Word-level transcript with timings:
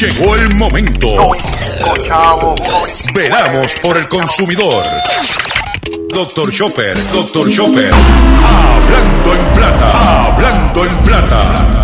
Llegó 0.00 0.34
el 0.34 0.54
momento. 0.54 1.08
Veramos 3.12 3.72
por 3.82 3.98
el 3.98 4.08
consumidor. 4.08 4.86
Doctor 6.08 6.50
Chopper, 6.50 7.12
Doctor 7.12 7.50
Chopper. 7.50 7.92
Hablando 7.92 9.34
en 9.34 9.52
plata, 9.52 10.24
hablando 10.24 10.86
en 10.86 10.96
plata. 11.00 11.80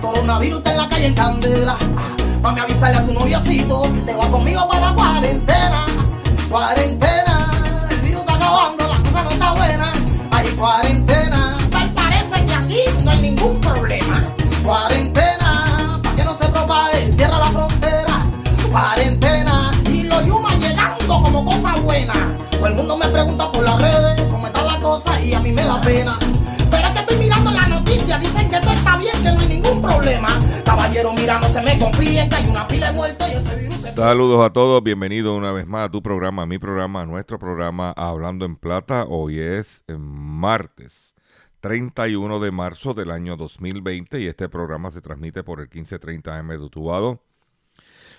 Coronavirus 0.00 0.58
está 0.58 0.70
en 0.70 0.76
la 0.76 0.88
calle 0.88 1.06
en 1.06 1.14
candela. 1.14 1.76
Mami, 2.42 2.58
avisarle 2.58 2.96
a 2.98 3.06
tu 3.06 3.12
noviocito 3.12 3.82
que 3.94 4.00
te 4.00 4.16
va 4.16 4.28
conmigo 4.28 4.66
para 4.66 4.88
la 4.88 4.94
cuarentena. 4.94 5.86
Cuarentena, 6.50 7.50
el 7.88 8.00
virus 8.00 8.20
está 8.22 8.34
acabando, 8.34 8.88
la 8.88 8.96
cosa 8.96 9.22
no 9.22 9.30
está 9.30 9.52
buena. 9.52 9.92
Hay 10.32 10.48
cuarentena, 10.48 11.56
tal 11.70 11.94
parece 11.94 12.44
que 12.44 12.52
aquí 12.52 12.80
no 13.04 13.10
hay 13.12 13.20
ningún 13.20 13.60
problema. 13.60 14.24
Cuarentena, 14.64 16.00
para 16.02 16.16
que 16.16 16.24
no 16.24 16.34
se 16.34 16.46
propague, 16.46 17.12
cierra 17.12 17.38
la 17.38 17.50
frontera. 17.52 18.18
Cuarentena, 18.72 19.70
y 19.88 20.02
los 20.02 20.26
yumas 20.26 20.58
llegando 20.58 21.22
como 21.22 21.44
cosa 21.44 21.76
buena. 21.76 22.36
Todo 22.50 22.66
el 22.66 22.74
mundo 22.74 22.96
me 22.96 23.06
pregunta 23.06 23.52
por 23.52 23.62
las 23.62 23.80
redes 23.80 24.20
cómo 24.32 24.48
está 24.48 24.62
la 24.62 24.80
cosa 24.80 25.20
y 25.20 25.32
a 25.32 25.38
mí 25.38 25.52
me 25.52 25.62
da 25.62 25.80
pena. 25.80 26.18
Saludos 33.94 34.44
a 34.44 34.52
todos, 34.52 34.82
bienvenidos 34.82 35.36
una 35.36 35.52
vez 35.52 35.66
más 35.66 35.86
a 35.86 35.90
tu 35.90 36.02
programa, 36.02 36.42
a 36.42 36.46
mi 36.46 36.58
programa, 36.58 37.02
a 37.02 37.06
nuestro 37.06 37.38
programa 37.38 37.92
Hablando 37.92 38.44
en 38.44 38.56
Plata. 38.56 39.04
Hoy 39.08 39.38
es 39.38 39.84
eh, 39.86 39.96
martes 39.96 41.14
31 41.60 42.40
de 42.40 42.50
marzo 42.50 42.94
del 42.94 43.12
año 43.12 43.36
2020 43.36 44.20
y 44.20 44.26
este 44.26 44.48
programa 44.48 44.90
se 44.90 45.00
transmite 45.00 45.44
por 45.44 45.60
el 45.60 45.66
1530 45.66 46.36
AM 46.36 46.48
de 46.48 46.58
Utubado, 46.58 47.22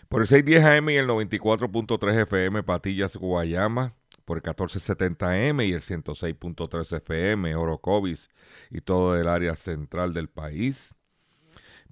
por 0.08 0.22
el 0.22 0.28
610 0.28 0.64
AM 0.64 0.90
y 0.90 0.96
el 0.96 1.08
94.3 1.08 2.22
FM 2.22 2.64
Patillas 2.64 3.18
Guayama, 3.18 3.94
por 4.24 4.38
el 4.38 4.44
1470 4.44 5.28
AM 5.28 5.62
y 5.62 5.74
el 5.74 5.82
106.3 5.82 6.98
FM 6.98 7.56
Orocovis 7.56 8.30
y 8.70 8.80
todo 8.80 9.20
el 9.20 9.28
área 9.28 9.58
central 9.58 10.14
del 10.14 10.30
país. 10.30 10.96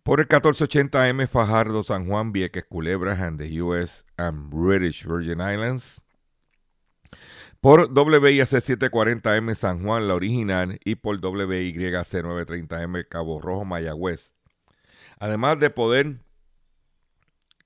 Por 0.03 0.19
el 0.19 0.25
1480 0.25 1.03
AM 1.03 1.27
Fajardo, 1.27 1.83
San 1.83 2.07
Juan, 2.07 2.31
Vieques, 2.31 2.66
Culebras 2.66 3.19
and 3.19 3.39
the 3.39 3.61
US 3.61 4.03
and 4.17 4.49
British 4.49 5.05
Virgin 5.05 5.39
Islands. 5.39 6.02
Por 7.59 7.91
WIAC 7.94 8.47
740M 8.47 9.53
San 9.53 9.83
Juan, 9.83 10.07
la 10.07 10.16
original, 10.16 10.79
y 10.83 10.95
por 10.95 11.17
WYC 11.23 11.75
930M 11.75 13.07
Cabo 13.07 13.39
Rojo, 13.39 13.63
Mayagüez. 13.63 14.33
Además 15.19 15.59
de 15.59 15.69
poder 15.69 16.22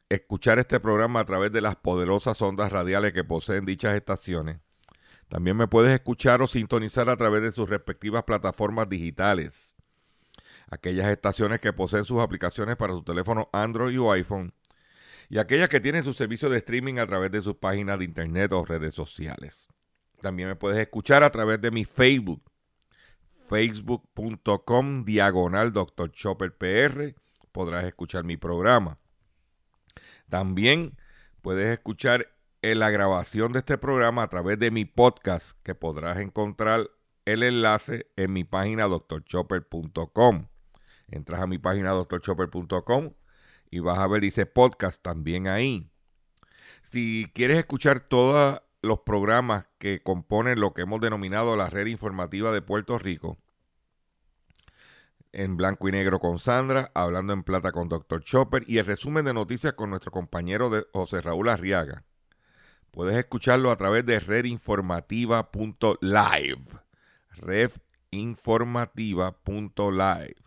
escuchar 0.09 0.59
este 0.59 0.81
programa 0.81 1.21
a 1.21 1.25
través 1.25 1.53
de 1.53 1.61
las 1.61 1.77
poderosas 1.77 2.41
ondas 2.41 2.69
radiales 2.69 3.13
que 3.13 3.23
poseen 3.23 3.63
dichas 3.65 3.95
estaciones, 3.95 4.59
también 5.29 5.55
me 5.55 5.69
puedes 5.69 5.93
escuchar 5.93 6.41
o 6.41 6.47
sintonizar 6.47 7.09
a 7.09 7.15
través 7.15 7.41
de 7.43 7.53
sus 7.53 7.69
respectivas 7.69 8.25
plataformas 8.25 8.89
digitales. 8.89 9.77
Aquellas 10.75 11.09
estaciones 11.09 11.61
que 11.61 11.71
poseen 11.71 12.03
sus 12.03 12.19
aplicaciones 12.19 12.75
para 12.75 12.93
su 12.93 13.01
teléfono 13.01 13.49
Android 13.53 13.97
o 14.01 14.11
iPhone 14.11 14.53
y 15.29 15.37
aquellas 15.37 15.69
que 15.69 15.79
tienen 15.79 16.03
su 16.03 16.11
servicio 16.11 16.49
de 16.49 16.57
streaming 16.57 16.97
a 16.97 17.07
través 17.07 17.31
de 17.31 17.41
sus 17.41 17.55
páginas 17.55 17.97
de 17.97 18.05
internet 18.05 18.51
o 18.51 18.65
redes 18.65 18.93
sociales. 18.93 19.69
También 20.21 20.49
me 20.49 20.55
puedes 20.55 20.79
escuchar 20.79 21.23
a 21.23 21.31
través 21.31 21.61
de 21.61 21.71
mi 21.71 21.85
Facebook, 21.85 22.43
facebook.com 23.47 25.05
diagonal 25.05 25.71
Dr. 25.71 26.11
Chopper 26.11 26.55
PR. 26.57 27.15
Podrás 27.51 27.85
escuchar 27.85 28.25
mi 28.25 28.35
programa. 28.35 28.99
También 30.29 30.97
puedes 31.41 31.71
escuchar 31.71 32.27
en 32.61 32.79
la 32.79 32.89
grabación 32.89 33.53
de 33.53 33.59
este 33.59 33.77
programa 33.77 34.23
a 34.23 34.27
través 34.27 34.59
de 34.59 34.71
mi 34.71 34.83
podcast, 34.83 35.57
que 35.63 35.73
podrás 35.73 36.17
encontrar 36.17 36.89
el 37.25 37.43
enlace 37.43 38.07
en 38.15 38.33
mi 38.33 38.43
página 38.43 38.87
drchopper.com. 38.87 40.47
Entras 41.07 41.41
a 41.41 41.47
mi 41.47 41.57
página 41.57 41.91
drchopper.com 41.91 43.13
y 43.69 43.79
vas 43.79 43.99
a 43.99 44.07
ver, 44.07 44.21
dice 44.21 44.45
podcast 44.45 45.01
también 45.01 45.47
ahí. 45.47 45.89
Si 46.81 47.31
quieres 47.33 47.57
escuchar 47.57 48.01
todos 48.01 48.61
los 48.81 48.99
programas 48.99 49.65
que 49.79 50.01
componen 50.01 50.59
lo 50.59 50.73
que 50.73 50.81
hemos 50.83 51.01
denominado 51.01 51.55
la 51.55 51.69
red 51.69 51.87
informativa 51.87 52.51
de 52.51 52.61
Puerto 52.61 52.99
Rico, 52.99 53.37
en 55.31 55.57
blanco 55.57 55.89
y 55.89 55.91
negro 55.91 56.19
con 56.19 56.37
Sandra, 56.39 56.91
hablando 56.93 57.33
en 57.33 57.43
plata 57.43 57.73
con 57.73 57.89
Dr. 57.89 58.23
Chopper 58.23 58.63
y 58.67 58.77
el 58.77 58.85
resumen 58.85 59.25
de 59.25 59.33
noticias 59.33 59.73
con 59.73 59.89
nuestro 59.89 60.11
compañero 60.11 60.69
de 60.69 60.85
José 60.93 61.19
Raúl 61.21 61.49
Arriaga. 61.49 62.03
Puedes 62.91 63.17
escucharlo 63.17 63.71
a 63.71 63.75
través 63.75 64.05
de 64.05 64.21
redinformativa.live. 64.21 66.63
redinformativa.live. 68.11 70.44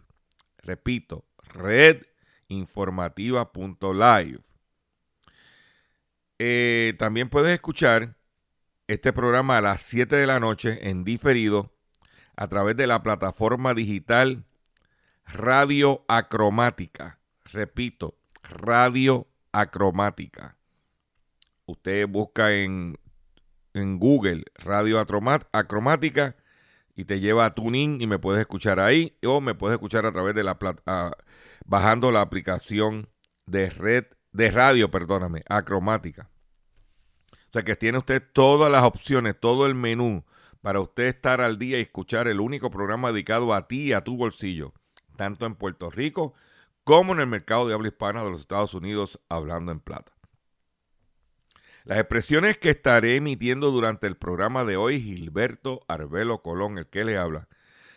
Repito, 0.69 1.25
redinformativa.live. 1.55 4.41
Eh, 6.39 6.95
también 6.99 7.31
puedes 7.31 7.53
escuchar 7.53 8.17
este 8.87 9.15
programa 9.15 9.57
a 9.57 9.63
las 9.63 9.81
7 9.81 10.15
de 10.15 10.27
la 10.27 10.41
noche 10.41 10.91
en 10.91 11.05
diferido 11.05 11.73
a 12.37 12.49
través 12.49 12.77
de 12.77 12.87
la 12.87 13.03
plataforma 13.03 13.73
digital 13.73 14.45
Radio 15.25 16.05
Acromática. 16.07 17.19
Repito, 17.47 18.19
Radio 18.43 19.27
Acromática. 19.53 20.59
Usted 21.65 22.07
busca 22.07 22.53
en, 22.53 22.99
en 23.73 23.99
Google 23.99 24.45
Radio 24.57 25.01
Acromática 25.01 26.37
y 26.99 27.05
te 27.05 27.21
lleva 27.21 27.47
a 27.47 27.55
TuneIn 27.55 28.01
y 28.01 28.09
me 28.09 28.19
puedes 28.19 28.41
escuchar 28.41 28.81
ahí 28.81 29.17
o 29.25 29.41
me 29.41 29.55
puedes 29.55 29.77
escuchar 29.77 30.05
a 30.05 30.11
través 30.11 30.35
de 30.35 30.43
la 30.43 30.59
plata, 30.59 31.17
bajando 31.65 32.11
la 32.11 32.23
aplicación 32.23 33.09
de 33.47 33.71
red 33.71 34.07
de 34.33 34.51
radio, 34.51 34.91
perdóname, 34.91 35.45
Acromática. 35.49 36.29
O 37.33 37.53
sea 37.53 37.63
que 37.63 37.77
tiene 37.77 37.99
usted 37.99 38.21
todas 38.33 38.71
las 38.71 38.83
opciones, 38.83 39.39
todo 39.39 39.65
el 39.67 39.77
menú 39.77 40.25
para 40.61 40.81
usted 40.81 41.05
estar 41.05 41.41
al 41.41 41.57
día 41.57 41.79
y 41.79 41.83
escuchar 41.83 42.27
el 42.27 42.41
único 42.41 42.69
programa 42.69 43.13
dedicado 43.13 43.55
a 43.55 43.69
ti 43.69 43.85
y 43.85 43.93
a 43.93 44.03
tu 44.03 44.17
bolsillo 44.17 44.75
tanto 45.17 45.47
en 45.47 45.55
Puerto 45.55 45.91
Rico 45.91 46.35
como 46.83 47.13
en 47.13 47.21
el 47.21 47.29
mercado 47.29 47.69
de 47.69 47.75
habla 47.75 47.89
hispana 47.89 48.25
de 48.25 48.31
los 48.31 48.41
Estados 48.41 48.75
Unidos, 48.75 49.21
hablando 49.29 49.71
en 49.71 49.79
plata. 49.79 50.18
Las 51.89 52.01
expresiones 52.01 52.59
que 52.59 52.69
estaré 52.69 53.17
emitiendo 53.17 53.71
durante 53.71 54.07
el 54.07 54.19
programa 54.19 54.67
de 54.67 54.77
hoy, 54.77 55.01
Gilberto 55.01 55.87
Arbelo 55.89 56.43
Colón, 56.43 56.77
el 56.77 56.87
que 56.87 57.03
le 57.03 57.17
habla, 57.17 57.49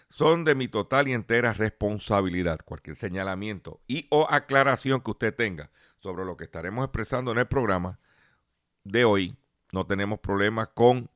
son 0.07 0.46
de 0.46 0.56
mi 0.56 0.69
total 0.69 1.09
y 1.09 1.13
entera 1.13 1.52
responsabilidad. 1.52 2.62
Cualquier 2.63 2.96
señalamiento 2.96 3.81
y 3.90 4.07
o 4.09 4.28
aclaración 4.31 5.02
que 5.02 5.12
usted 5.12 5.35
tenga 5.35 5.72
sobre 6.00 6.24
lo 6.24 6.38
que 6.38 6.46
estaremos 6.46 6.85
expresando 6.85 7.34
en 7.34 7.40
el 7.40 7.47
programa 7.47 8.00
de 8.85 9.03
hoy, 9.03 9.35
no 9.74 9.85
tenemos 9.85 10.22
problemas 10.22 10.69
con 10.69 11.09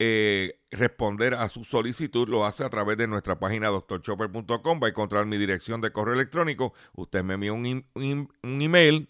eh, 0.00 0.58
responder 0.72 1.34
a 1.34 1.48
su 1.48 1.62
solicitud 1.62 2.28
lo 2.28 2.46
hace 2.46 2.64
a 2.64 2.68
través 2.68 2.98
de 2.98 3.06
nuestra 3.06 3.38
página 3.38 3.68
doctorchopper.com. 3.68 4.80
Va 4.82 4.88
a 4.88 4.90
encontrar 4.90 5.24
mi 5.26 5.38
dirección 5.38 5.80
de 5.80 5.92
correo 5.92 6.14
electrónico. 6.14 6.72
Usted 6.96 7.22
me 7.22 7.34
envía 7.34 7.52
un, 7.52 7.86
un, 7.94 8.32
un, 8.42 8.60
email, 8.60 9.08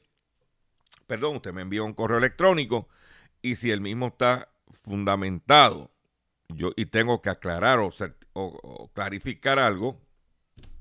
perdón, 1.09 1.37
usted 1.37 1.53
me 1.53 1.63
envía 1.63 1.83
un 1.83 1.95
correo 1.95 2.19
electrónico 2.19 2.87
y 3.43 3.57
si 3.57 3.73
el 3.73 3.81
mismo 3.81 4.09
está 4.09 4.51
fundamentado 4.85 5.91
yo, 6.49 6.73
y 6.77 6.87
tengo 6.87 7.21
que 7.21 7.31
aclarar 7.31 7.81
o, 7.81 8.91
clarificar 8.95 9.59
algo, 9.59 10.01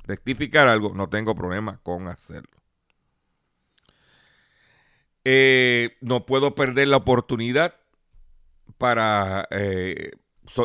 rectificar 0.03 0.67
algo, 0.67 0.93
no 0.93 1.09
tengo 1.09 1.33
problema 1.33 1.79
con 1.81 2.07
hacerlo. 2.07 2.51
Eh, 5.23 5.97
no 6.01 6.25
puedo 6.25 6.55
perder 6.55 6.89
la 6.89 6.97
oportunidad 6.97 7.75
para 8.77 9.47
eh, 9.51 10.11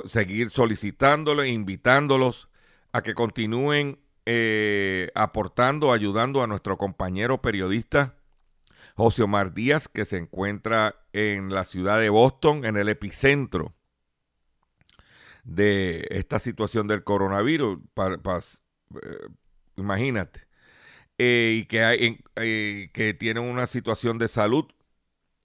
seguir 0.07 0.51
solicitándoles, 0.51 1.49
invitándolos 1.49 2.49
a 2.93 3.03
que 3.03 3.15
continúen 3.15 3.99
eh, 4.27 5.11
aportando, 5.15 5.93
ayudando 5.93 6.43
a 6.43 6.47
nuestro 6.47 6.79
compañero 6.79 7.43
periodista 7.43 8.15
José 8.95 9.23
Omar 9.23 9.55
Díaz, 9.55 9.89
que 9.89 10.05
se 10.05 10.19
encuentra 10.19 10.97
en 11.13 11.51
la 11.53 11.65
ciudad 11.65 12.01
de 12.01 12.11
Boston, 12.11 12.65
en 12.65 12.77
el 12.77 12.89
epicentro 12.89 13.75
de 15.45 16.07
esta 16.11 16.39
situación 16.39 16.87
del 16.87 17.05
coronavirus. 17.05 17.79
Eh, 17.99 19.29
imagínate. 19.77 20.47
Eh, 21.19 21.59
y 21.61 21.67
que, 21.67 21.85
hay, 21.85 22.25
eh, 22.37 22.91
que 22.93 23.15
tiene 23.15 23.41
una 23.41 23.67
situación 23.67 24.19
de 24.19 24.29
salud 24.29 24.65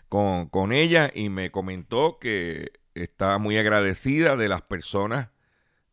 con, 0.09 0.49
con 0.49 0.71
ella 0.71 1.11
y 1.13 1.29
me 1.29 1.51
comentó 1.51 2.19
que 2.19 2.73
está 2.93 3.37
muy 3.37 3.57
agradecida 3.57 4.35
de 4.35 4.49
las 4.49 4.61
personas 4.61 5.29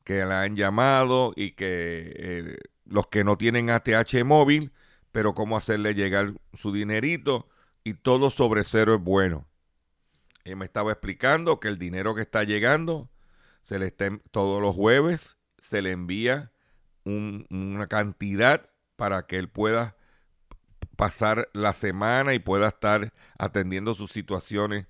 que 0.04 0.24
la 0.24 0.42
han 0.42 0.56
llamado 0.56 1.32
y 1.36 1.52
que 1.52 2.12
eh, 2.16 2.58
los 2.84 3.06
que 3.06 3.24
no 3.24 3.36
tienen 3.38 3.70
ATH 3.70 4.24
móvil, 4.24 4.72
pero 5.12 5.34
cómo 5.34 5.56
hacerle 5.56 5.94
llegar 5.94 6.34
su 6.52 6.72
dinerito 6.72 7.48
y 7.84 7.94
todo 7.94 8.30
sobre 8.30 8.64
cero 8.64 8.94
es 8.94 9.00
bueno. 9.00 9.46
Ella 10.44 10.56
me 10.56 10.64
estaba 10.64 10.92
explicando 10.92 11.60
que 11.60 11.68
el 11.68 11.78
dinero 11.78 12.14
que 12.14 12.22
está 12.22 12.42
llegando 12.42 13.08
se 13.62 13.78
le 13.78 13.90
todos 13.90 14.60
los 14.60 14.74
jueves 14.74 15.38
se 15.58 15.80
le 15.80 15.92
envía 15.92 16.52
una 17.04 17.86
cantidad 17.86 18.68
para 18.96 19.26
que 19.26 19.38
él 19.38 19.48
pueda 19.48 19.96
pasar 20.96 21.48
la 21.52 21.72
semana 21.72 22.34
y 22.34 22.38
pueda 22.38 22.68
estar 22.68 23.12
atendiendo 23.38 23.94
sus 23.94 24.10
situaciones 24.10 24.86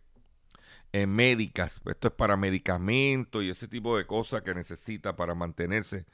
médicas. 0.93 1.81
Esto 1.87 2.09
es 2.09 2.15
para 2.15 2.37
medicamentos 2.37 3.43
y 3.43 3.51
ese 3.51 3.69
tipo 3.69 3.97
de 3.97 4.07
cosas 4.07 4.43
que 4.43 4.55
necesita 4.55 5.17
para 5.17 5.35
mantenerse. 5.35 6.07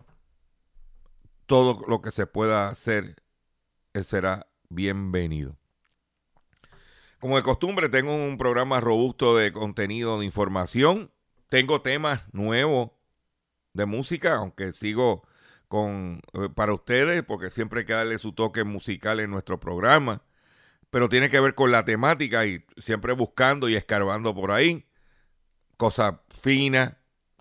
todo 1.47 1.83
lo 1.87 2.01
que 2.01 2.13
se 2.13 2.27
pueda 2.27 2.69
hacer 2.69 3.17
eh, 3.95 4.05
será 4.05 4.47
bienvenido. 4.69 5.57
Como 7.19 7.37
de 7.37 7.43
costumbre, 7.43 7.89
tengo 7.89 8.15
un 8.15 8.39
programa 8.39 8.81
robusto 8.81 9.37
de 9.37 9.53
contenido 9.53 10.19
de 10.19 10.25
información. 10.25 11.13
Tengo 11.49 11.83
temas 11.83 12.33
nuevos 12.33 12.93
de 13.73 13.87
música, 13.87 14.35
aunque 14.37 14.73
sigo 14.73 15.23
con 15.69 16.21
eh, 16.35 16.49
para 16.55 16.75
ustedes, 16.75 17.23
porque 17.23 17.51
siempre 17.51 17.81
hay 17.81 17.87
que 17.87 17.93
darle 17.95 18.19
su 18.19 18.33
toque 18.33 18.65
musical 18.65 19.21
en 19.21 19.31
nuestro 19.31 19.59
programa, 19.59 20.23
pero 20.91 21.09
tiene 21.09 21.31
que 21.31 21.41
ver 21.41 21.55
con 21.55 21.73
la 21.73 21.85
temática 21.85 22.45
y 22.45 22.65
siempre 22.77 23.15
buscando 23.15 23.69
y 23.69 23.77
escarbando 23.77 24.35
por 24.35 24.51
ahí 24.51 24.87
cosas 25.77 26.15
finas, 26.41 26.95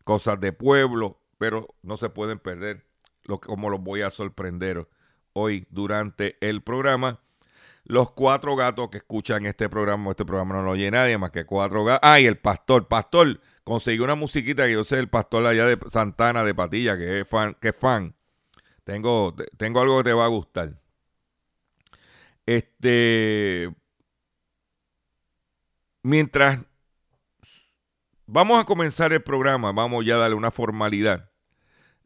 cosas 0.04 0.40
de 0.40 0.54
pueblo, 0.54 1.22
pero 1.38 1.76
no 1.84 1.98
se 1.98 2.10
pueden 2.10 2.40
perder 2.40 2.86
lo, 3.24 3.40
como 3.40 3.70
los 3.70 3.82
voy 3.82 4.02
a 4.02 4.10
sorprender 4.10 4.88
hoy 5.34 5.68
durante 5.70 6.38
el 6.40 6.62
programa. 6.64 7.20
Los 7.84 8.12
cuatro 8.12 8.56
gatos 8.56 8.90
que 8.90 8.98
escuchan 8.98 9.46
este 9.46 9.68
programa, 9.70 10.12
este 10.12 10.26
programa 10.26 10.56
no 10.56 10.64
lo 10.64 10.72
oye 10.72 10.90
nadie 10.90 11.18
más 11.18 11.32
que 11.32 11.46
cuatro 11.46 11.84
gatos. 11.84 12.10
Ah, 12.10 12.20
y 12.20 12.26
el 12.26 12.38
pastor, 12.38 12.88
pastor, 12.88 13.42
conseguí 13.64 14.00
una 14.00 14.16
musiquita 14.16 14.66
que 14.66 14.74
yo 14.74 14.84
sé 14.84 15.00
el 15.00 15.10
pastor 15.10 15.46
allá 15.46 15.66
de 15.66 15.78
Santana 15.90 16.44
de 16.44 16.56
Patilla, 16.56 16.98
que 16.98 17.22
es 17.22 17.28
fan, 17.28 17.56
que 17.60 17.74
fan. 17.74 18.16
Tengo, 18.84 19.36
tengo 19.58 19.82
algo 19.82 19.98
que 20.00 20.06
te 20.06 20.14
va 20.14 20.26
a 20.26 20.30
gustar. 20.30 20.74
Este. 22.46 23.72
Mientras 26.04 26.60
vamos 28.26 28.60
a 28.60 28.66
comenzar 28.66 29.14
el 29.14 29.22
programa, 29.22 29.72
vamos 29.72 30.04
ya 30.06 30.16
a 30.16 30.20
darle 30.20 30.36
una 30.36 30.50
formalidad 30.50 31.30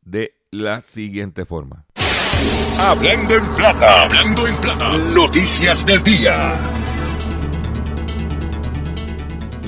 de 0.01 0.35
la 0.51 0.81
siguiente 0.81 1.45
forma. 1.45 1.85
Hablando 2.79 3.35
en 3.35 3.55
plata, 3.55 4.03
hablando 4.03 4.47
en 4.47 4.59
plata, 4.59 4.97
noticias 4.97 5.85
del 5.85 6.03
día. 6.03 6.59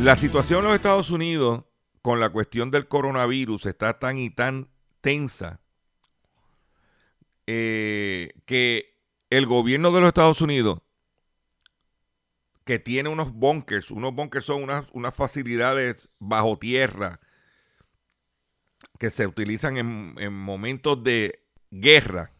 La 0.01 0.15
situación 0.15 0.59
en 0.59 0.65
los 0.65 0.75
Estados 0.75 1.09
Unidos 1.09 1.63
con 2.07 2.21
la 2.21 2.29
cuestión 2.29 2.71
del 2.71 2.87
coronavirus 2.87 3.65
está 3.65 3.99
tan 3.99 4.17
y 4.17 4.29
tan 4.29 4.69
tensa 5.01 5.59
eh, 7.47 8.31
que 8.45 8.97
el 9.29 9.45
gobierno 9.45 9.91
de 9.91 9.99
los 9.99 10.07
Estados 10.07 10.39
Unidos, 10.39 10.79
que 12.63 12.79
tiene 12.79 13.09
unos 13.09 13.33
bunkers, 13.33 13.91
unos 13.91 14.15
bunkers 14.15 14.45
son 14.45 14.63
unas, 14.63 14.85
unas 14.93 15.13
facilidades 15.13 16.07
bajo 16.17 16.57
tierra 16.57 17.19
que 18.99 19.09
se 19.09 19.27
utilizan 19.27 19.75
en, 19.75 20.15
en 20.17 20.31
momentos 20.31 21.03
de 21.03 21.43
guerra, 21.71 22.31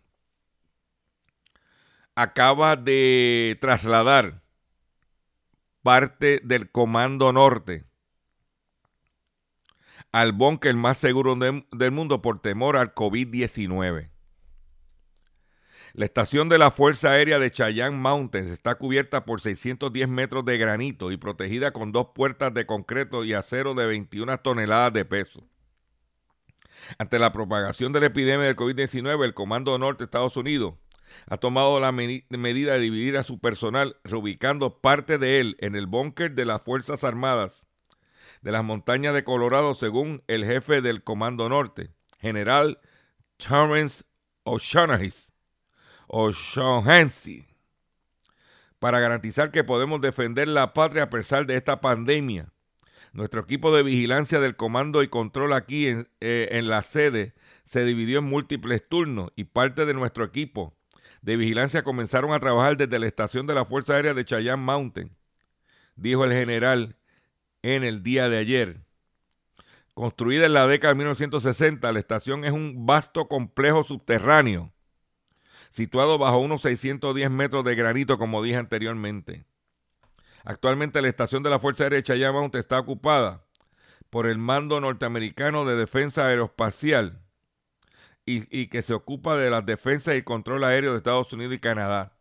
acaba 2.16 2.78
de 2.78 3.58
trasladar 3.60 4.42
parte 5.84 6.40
del 6.42 6.72
Comando 6.72 7.34
Norte 7.34 7.87
al 10.18 10.32
búnker 10.32 10.74
más 10.74 10.98
seguro 10.98 11.36
del 11.36 11.92
mundo 11.92 12.24
por 12.24 12.42
temor 12.42 12.76
al 12.76 12.96
COVID-19. 12.96 14.10
La 15.94 16.06
estación 16.06 16.50
de 16.50 16.58
la 16.58 16.72
Fuerza 16.72 17.12
Aérea 17.12 17.38
de 17.38 17.52
Cheyenne 17.52 17.96
Mountains 17.96 18.50
está 18.50 18.74
cubierta 18.80 19.26
por 19.26 19.42
610 19.42 20.10
metros 20.10 20.44
de 20.44 20.58
granito 20.58 21.12
y 21.12 21.18
protegida 21.18 21.72
con 21.72 21.92
dos 21.92 22.08
puertas 22.16 22.52
de 22.56 22.66
concreto 22.66 23.24
y 23.26 23.34
acero 23.34 23.76
de 23.76 23.86
21 23.86 24.40
toneladas 24.40 24.92
de 24.92 25.06
peso. 25.06 25.44
Ante 26.98 27.20
la 27.20 27.32
propagación 27.32 27.94
de 27.94 28.00
la 28.00 28.08
epidemia 28.08 28.48
del 28.48 28.56
COVID-19, 28.56 29.24
el 29.24 29.36
Comando 29.36 29.78
Norte 29.78 30.00
de 30.00 30.06
Estados 30.06 30.36
Unidos 30.36 30.74
ha 31.28 31.38
tomado 31.38 31.80
la 31.80 31.92
medida 31.92 32.74
de 32.74 32.80
dividir 32.80 33.18
a 33.18 33.24
su 33.24 33.38
personal, 33.38 33.98
reubicando 34.04 34.82
parte 34.82 35.20
de 35.20 35.42
él 35.42 35.58
en 35.60 35.76
el 35.76 35.86
búnker 35.86 36.34
de 36.34 36.46
las 36.46 36.64
Fuerzas 36.64 37.04
Armadas 37.04 37.67
de 38.42 38.52
las 38.52 38.64
montañas 38.64 39.14
de 39.14 39.24
Colorado, 39.24 39.74
según 39.74 40.24
el 40.28 40.46
jefe 40.46 40.82
del 40.82 41.04
Comando 41.04 41.50
Norte, 41.50 41.92
general 42.20 42.80
O'Shaughnessy, 44.44 45.34
O'Shaughnessy, 46.08 47.46
para 48.80 49.00
garantizar 49.00 49.52
que 49.52 49.64
podemos 49.64 50.02
defender 50.02 50.48
la 50.48 50.74
patria 50.74 51.04
a 51.04 51.10
pesar 51.10 51.46
de 51.46 51.56
esta 51.56 51.82
pandemia. 51.82 52.54
Nuestro 53.14 53.42
equipo 53.42 53.76
de 53.76 53.84
vigilancia 53.84 54.40
del 54.40 54.56
comando 54.56 55.02
y 55.02 55.08
control 55.08 55.54
aquí 55.54 55.88
en, 55.88 56.10
eh, 56.20 56.50
en 56.52 56.68
la 56.68 56.84
sede 56.84 57.34
se 57.66 57.84
dividió 57.86 58.20
en 58.20 58.26
múltiples 58.26 58.88
turnos 58.88 59.32
y 59.36 59.46
parte 59.46 59.86
de 59.86 59.94
nuestro 59.94 60.24
equipo 60.24 60.78
de 61.22 61.36
vigilancia 61.36 61.84
comenzaron 61.84 62.32
a 62.34 62.40
trabajar 62.40 62.78
desde 62.78 63.00
la 63.00 63.08
estación 63.08 63.48
de 63.48 63.56
la 63.56 63.66
Fuerza 63.66 63.96
Aérea 63.96 64.14
de 64.14 64.26
Cheyenne 64.26 64.64
Mountain, 64.64 65.16
dijo 65.96 66.26
el 66.26 66.34
general 66.34 66.97
en 67.76 67.84
el 67.84 68.04
día 68.04 68.30
de 68.30 68.38
ayer. 68.38 68.82
Construida 69.94 70.46
en 70.46 70.54
la 70.54 70.68
década 70.68 70.94
de 70.94 71.00
1960, 71.00 71.92
la 71.92 72.00
estación 72.00 72.46
es 72.46 72.52
un 72.52 72.86
vasto 72.86 73.28
complejo 73.28 73.84
subterráneo, 73.84 74.72
situado 75.72 76.18
bajo 76.18 76.38
unos 76.38 76.62
610 76.62 77.32
metros 77.32 77.66
de 77.66 77.76
granito, 77.76 78.18
como 78.18 78.44
dije 78.44 78.58
anteriormente. 78.58 79.46
Actualmente 80.46 81.02
la 81.02 81.10
estación 81.10 81.44
de 81.44 81.50
la 81.50 81.60
Fuerza 81.60 81.84
Aérea 81.84 82.32
Mountain 82.32 82.60
está 82.60 82.80
ocupada 82.80 83.44
por 84.10 84.28
el 84.28 84.38
Mando 84.38 84.80
Norteamericano 84.80 85.66
de 85.66 85.76
Defensa 85.76 86.28
Aeroespacial 86.28 87.22
y, 88.26 88.68
que 88.68 88.82
se 88.82 88.94
ocupa 88.94 89.38
de 89.38 89.50
la 89.50 89.62
defensa 89.62 90.16
y 90.16 90.22
control 90.22 90.64
aéreo 90.66 90.92
de 90.92 90.98
Estados 90.98 91.32
Unidos 91.34 91.56
y 91.56 91.60
Canadá. 91.60 92.14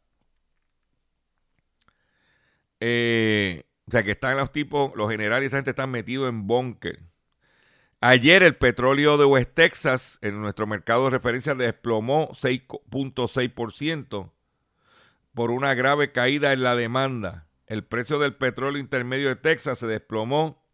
Eh, 2.81 3.66
o 3.89 3.91
sea 3.91 4.03
que 4.03 4.13
están 4.13 4.37
los 4.37 4.51
tipos, 4.51 4.93
los 4.97 5.11
generales 5.11 5.47
esa 5.47 5.59
gente 5.59 5.71
están 5.71 5.91
metidos 5.91 6.29
en 6.29 6.47
búnker. 6.47 7.01
Ayer 8.01 8.43
el 8.43 8.57
petróleo 8.57 9.17
de 9.17 9.25
West 9.25 9.55
Texas 9.55 10.19
en 10.23 10.41
nuestro 10.41 10.67
mercado 10.67 11.05
de 11.05 11.11
referencia 11.11 11.55
desplomó 11.55 12.29
6.6% 12.31 14.33
por 15.35 15.51
una 15.51 15.75
grave 15.75 16.13
caída 16.13 16.53
en 16.53 16.63
la 16.63 16.77
demanda. 16.77 17.47
El 17.67 17.85
precio 17.85 18.19
del 18.19 18.35
petróleo 18.35 18.81
intermedio 18.81 19.29
de 19.29 19.37
Texas 19.37 19.79
se 19.79 19.87
desplomó 19.87 20.65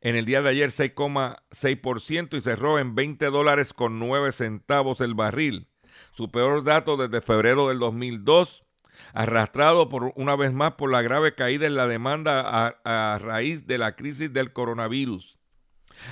en 0.00 0.16
el 0.16 0.24
día 0.24 0.42
de 0.42 0.50
ayer 0.50 0.70
6,6% 0.70 2.36
y 2.36 2.40
cerró 2.40 2.78
en 2.78 2.94
20 2.94 3.26
dólares 3.26 3.72
con 3.72 3.98
9 3.98 4.32
centavos 4.32 5.00
el 5.00 5.14
barril. 5.14 5.68
Su 6.12 6.30
peor 6.30 6.64
dato 6.64 6.96
desde 6.96 7.24
febrero 7.24 7.68
del 7.68 7.78
2002, 7.78 8.61
arrastrado 9.12 9.88
por 9.88 10.12
una 10.16 10.36
vez 10.36 10.52
más 10.52 10.72
por 10.72 10.90
la 10.90 11.02
grave 11.02 11.34
caída 11.34 11.66
en 11.66 11.74
la 11.74 11.86
demanda 11.86 12.40
a, 12.40 13.14
a 13.14 13.18
raíz 13.18 13.66
de 13.66 13.78
la 13.78 13.96
crisis 13.96 14.32
del 14.32 14.52
coronavirus. 14.52 15.38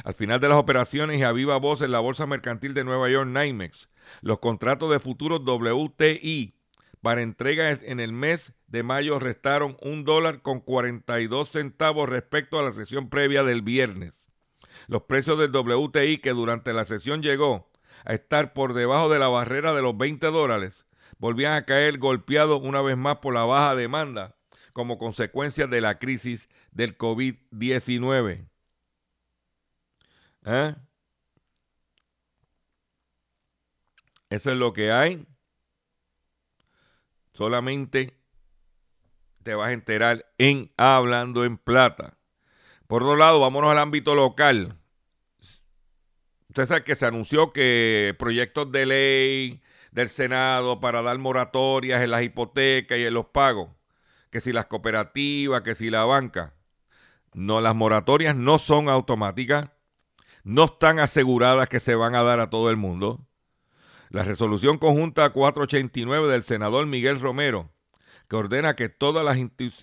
Al 0.05 0.15
final 0.15 0.41
de 0.41 0.49
las 0.49 0.59
operaciones 0.59 1.19
y 1.19 1.23
a 1.23 1.33
viva 1.33 1.57
voz 1.57 1.83
en 1.83 1.91
la 1.91 2.01
Bolsa 2.01 2.27
Mercantil 2.27 2.75
de 2.75 2.85
Nueva 2.85 3.09
York, 3.09 3.29
NYMEX, 3.29 3.89
los 4.23 4.39
contratos 4.39 4.91
de 4.91 5.01
futuros 5.01 5.41
WTI 5.45 6.55
para 7.03 7.23
entrega 7.23 7.71
en 7.71 8.01
el 8.01 8.13
mes 8.13 8.53
de 8.67 8.83
mayo 8.83 9.19
restaron 9.19 9.77
un 9.81 10.05
dólar 10.05 10.43
con 10.43 10.61
42 10.61 11.49
centavos 11.49 12.09
respecto 12.09 12.59
a 12.59 12.63
la 12.63 12.73
sesión 12.73 13.09
previa 13.09 13.43
del 13.43 13.63
viernes. 13.63 14.13
Los 14.87 15.03
precios 15.03 15.39
del 15.39 15.51
WTI 15.55 16.19
que 16.19 16.31
durante 16.31 16.73
la 16.73 16.85
sesión 16.85 17.23
llegó 17.23 17.71
a 18.05 18.15
estar 18.15 18.53
por 18.53 18.75
debajo 18.75 19.09
de 19.09 19.19
la 19.19 19.29
barrera 19.29 19.73
de 19.73 19.83
los 19.83 19.97
20 19.97 20.27
dólares 20.27 20.87
volvían 21.21 21.53
a 21.53 21.65
caer 21.65 21.99
golpeados 21.99 22.61
una 22.63 22.83
vez 22.83 22.97
más 22.97 23.19
por 23.19 23.35
la 23.35 23.45
baja 23.45 23.77
demanda 23.77 24.35
como 24.73 24.99
consecuencia 24.99 25.67
de 25.67 25.81
la 25.81 25.99
crisis 25.99 26.49
del 26.73 26.97
COVID-19. 26.97 28.49
¿Eh? 30.47 30.75
Eso 34.31 34.51
es 34.51 34.57
lo 34.57 34.73
que 34.73 34.91
hay. 34.91 35.27
Solamente 37.35 38.17
te 39.43 39.55
vas 39.55 39.69
a 39.69 39.73
enterar 39.73 40.27
en 40.39 40.73
Hablando 40.77 41.45
en 41.45 41.59
Plata. 41.59 42.19
Por 42.87 43.03
otro 43.03 43.17
lado, 43.17 43.41
vámonos 43.41 43.71
al 43.71 43.79
ámbito 43.79 44.15
local. 44.15 44.79
Usted 46.49 46.67
sabe 46.67 46.85
que 46.85 46.95
se 46.95 47.07
anunció 47.07 47.53
que 47.53 48.15
proyectos 48.19 48.73
de 48.73 48.87
ley 48.87 49.63
del 49.93 50.09
Senado 50.09 50.81
para 50.81 51.03
dar 51.03 51.19
moratorias 51.19 52.03
en 52.03 52.11
las 52.11 52.23
hipotecas 52.23 52.99
y 52.99 53.05
en 53.05 53.15
los 53.15 53.27
pagos, 53.27 53.71
que 54.31 54.41
si 54.41 54.53
las 54.53 54.67
cooperativas, 54.67 55.63
que 55.63 55.75
si 55.75 55.91
la 55.91 56.05
banca. 56.05 56.55
No, 57.33 57.61
las 57.61 57.75
moratorias 57.75 58.35
no 58.35 58.59
son 58.59 58.89
automáticas 58.89 59.71
no 60.45 60.65
están 60.65 60.99
aseguradas 60.99 61.69
que 61.69 61.81
se 61.81 61.95
van 61.95 62.15
a 62.15 62.23
dar 62.23 62.41
a 62.41 62.51
todo 62.51 62.71
el 62.71 62.77
mundo. 62.77 63.27
La 64.09 64.25
resolución 64.25 64.79
conjunta 64.79 65.31
489 65.31 66.29
del 66.29 66.43
senador 66.43 66.87
Miguel 66.87 67.21
Romero, 67.21 67.71
que 68.29 68.37
ordena 68.37 68.75
que 68.75 68.89
todas 68.89 69.25
las 69.25 69.37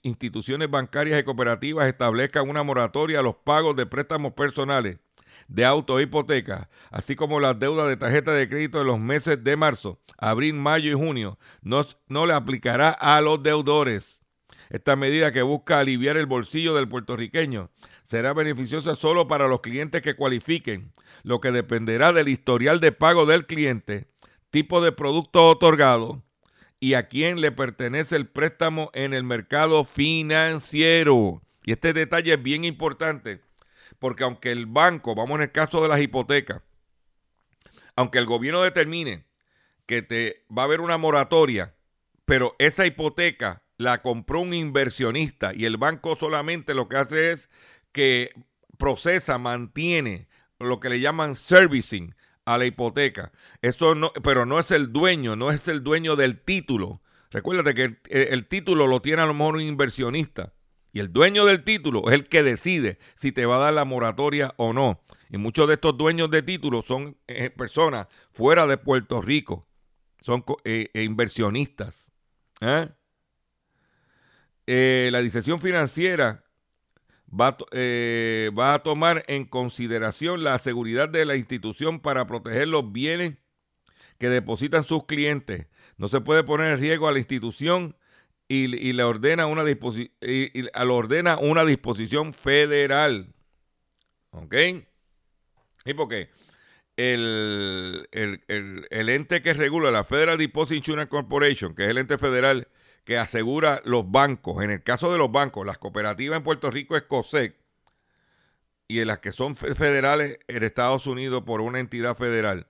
instituciones 0.03 0.69
bancarias 0.69 1.19
y 1.19 1.23
cooperativas 1.23 1.87
establezcan 1.87 2.49
una 2.49 2.63
moratoria 2.63 3.19
a 3.19 3.23
los 3.23 3.35
pagos 3.35 3.75
de 3.75 3.85
préstamos 3.85 4.33
personales 4.33 4.99
de 5.47 5.65
auto 5.65 5.99
e 5.99 6.03
hipoteca, 6.03 6.69
así 6.91 7.15
como 7.15 7.39
las 7.39 7.57
deudas 7.59 7.87
de 7.87 7.97
tarjeta 7.97 8.33
de 8.33 8.47
crédito 8.47 8.79
de 8.79 8.85
los 8.85 8.99
meses 8.99 9.43
de 9.43 9.55
marzo, 9.55 9.99
abril, 10.17 10.53
mayo 10.53 10.91
y 10.91 10.93
junio, 10.93 11.37
no, 11.61 11.85
no 12.07 12.25
le 12.25 12.33
aplicará 12.33 12.89
a 12.89 13.21
los 13.21 13.41
deudores. 13.41 14.19
Esta 14.69 14.95
medida 14.95 15.31
que 15.31 15.41
busca 15.41 15.79
aliviar 15.79 16.17
el 16.17 16.25
bolsillo 16.25 16.75
del 16.75 16.89
puertorriqueño 16.89 17.69
será 18.03 18.33
beneficiosa 18.33 18.95
solo 18.95 19.27
para 19.27 19.47
los 19.47 19.61
clientes 19.61 20.01
que 20.01 20.15
cualifiquen, 20.15 20.91
lo 21.23 21.39
que 21.39 21.51
dependerá 21.51 22.11
del 22.11 22.29
historial 22.29 22.79
de 22.79 22.91
pago 22.91 23.25
del 23.25 23.45
cliente, 23.45 24.07
tipo 24.49 24.81
de 24.81 24.91
producto 24.91 25.47
otorgado 25.47 26.23
y 26.79 26.93
a 26.93 27.07
quién 27.07 27.41
le 27.41 27.51
pertenece 27.51 28.15
el 28.15 28.27
préstamo 28.27 28.91
en 28.93 29.13
el 29.13 29.23
mercado 29.23 29.83
financiero. 29.83 31.41
Y 31.63 31.71
este 31.71 31.93
detalle 31.93 32.33
es 32.33 32.43
bien 32.43 32.65
importante 32.65 33.41
porque 33.99 34.23
aunque 34.23 34.51
el 34.51 34.65
banco, 34.65 35.15
vamos 35.15 35.37
en 35.37 35.43
el 35.43 35.51
caso 35.51 35.81
de 35.81 35.87
las 35.87 36.01
hipotecas, 36.01 36.61
aunque 37.95 38.19
el 38.19 38.25
gobierno 38.25 38.61
determine 38.61 39.25
que 39.85 40.01
te 40.01 40.45
va 40.55 40.63
a 40.63 40.65
haber 40.65 40.81
una 40.81 40.97
moratoria, 40.97 41.75
pero 42.25 42.55
esa 42.59 42.85
hipoteca 42.85 43.63
la 43.77 44.01
compró 44.01 44.41
un 44.41 44.53
inversionista 44.53 45.53
y 45.53 45.65
el 45.65 45.77
banco 45.77 46.15
solamente 46.19 46.73
lo 46.73 46.89
que 46.89 46.97
hace 46.97 47.31
es 47.31 47.49
que 47.91 48.31
procesa, 48.77 49.37
mantiene 49.37 50.27
lo 50.59 50.79
que 50.79 50.89
le 50.89 50.99
llaman 50.99 51.35
servicing 51.35 52.15
a 52.45 52.57
la 52.57 52.65
hipoteca. 52.65 53.31
Eso 53.61 53.95
no, 53.95 54.11
pero 54.23 54.45
no 54.45 54.59
es 54.59 54.71
el 54.71 54.93
dueño, 54.93 55.35
no 55.35 55.51
es 55.51 55.67
el 55.67 55.83
dueño 55.83 56.15
del 56.15 56.39
título. 56.39 57.01
Recuérdate 57.29 57.73
que 57.73 57.97
el, 58.09 58.47
título 58.47 58.87
lo 58.87 59.01
tiene 59.01 59.21
a 59.21 59.25
lo 59.25 59.33
mejor 59.33 59.55
un 59.55 59.61
inversionista. 59.61 60.53
Y 60.97 60.99
el 60.99 61.13
dueño 61.13 61.45
del 61.45 61.63
título 61.63 62.07
es 62.07 62.15
el 62.15 62.27
que 62.27 62.41
decide 62.41 62.97
si 63.13 63.31
te 63.31 63.45
va 63.45 63.57
a 63.57 63.59
dar 63.59 63.73
la 63.75 63.85
moratoria 63.85 64.55
o 64.57 64.73
no. 64.73 65.03
Y 65.29 65.37
muchos 65.37 65.67
de 65.67 65.75
estos 65.75 65.95
dueños 65.95 66.31
de 66.31 66.41
títulos 66.41 66.87
son 66.87 67.15
eh, 67.27 67.51
personas 67.51 68.07
fuera 68.31 68.65
de 68.65 68.79
Puerto 68.79 69.21
Rico. 69.21 69.67
Son 70.21 70.43
eh, 70.63 70.89
eh, 70.95 71.03
inversionistas. 71.03 72.11
la 72.59 72.95
decisión 74.65 75.59
financiera 75.59 76.45
va, 77.31 77.55
a 78.73 78.79
tomar 78.79 79.23
en 79.27 79.45
consideración 79.45 80.43
la 80.43 80.57
seguridad 80.57 81.09
de 81.09 81.25
la 81.25 81.35
institución 81.35 81.99
para 81.99 82.25
proteger 82.25 82.69
los 82.69 82.91
bienes 82.91 83.35
que 84.17 84.29
depositan 84.29 84.81
sus 84.83 85.05
clientes. 85.05 85.67
No 85.97 86.07
se 86.07 86.21
puede 86.21 86.43
poner 86.43 86.73
en 86.73 86.79
riesgo 86.79 87.07
a 87.07 87.11
la 87.11 87.19
institución 87.19 87.95
y, 88.47 88.93
le 88.93 89.03
ordena 89.03 89.45
una, 89.45 89.63
y, 89.69 90.67
ordena 90.73 91.37
una 91.37 91.65
disposición 91.65 92.33
federal. 92.33 93.33
¿Ok? 94.31 94.55
¿Y 95.85 95.93
por 95.93 96.07
qué? 96.07 96.29
El, 96.95 98.07
el, 98.11 98.41
el, 98.89 99.09
ente 99.09 99.41
que 99.41 99.53
regula 99.53 99.91
la 99.91 100.03
Federal 100.03 100.37
Deposit 100.37 100.77
Insurance 100.77 101.09
Corporation, 101.09 101.75
que 101.75 101.83
es 101.83 101.89
el 101.89 101.99
ente 101.99 102.17
federal 102.17 102.67
que 103.03 103.17
asegura 103.17 103.81
los 103.85 104.09
bancos. 104.09 104.63
En 104.63 104.71
el 104.71 104.83
caso 104.83 105.11
de 105.11 105.17
los 105.17 105.31
bancos, 105.31 105.65
las 105.65 105.77
cooperativas 105.77 106.37
en 106.37 106.43
Puerto 106.43 106.71
Rico 106.71 106.97
es 106.97 107.03
COSEC 107.03 107.55
y 108.87 108.99
en 108.99 109.07
las 109.07 109.19
que 109.19 109.31
son 109.31 109.55
federales 109.55 110.39
en 110.47 110.63
Estados 110.63 111.07
Unidos 111.07 111.43
por 111.45 111.61
una 111.61 111.79
entidad 111.79 112.15
federal. 112.15 112.67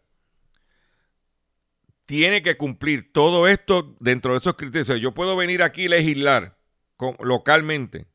Tiene 2.07 2.41
que 2.41 2.57
cumplir 2.57 3.11
todo 3.11 3.47
esto 3.47 3.95
dentro 3.99 4.31
de 4.31 4.39
esos 4.39 4.55
criterios. 4.55 4.99
Yo 4.99 5.13
puedo 5.13 5.35
venir 5.35 5.61
aquí 5.61 5.83
y 5.83 5.89
legislar 5.89 6.57
localmente, 7.19 8.07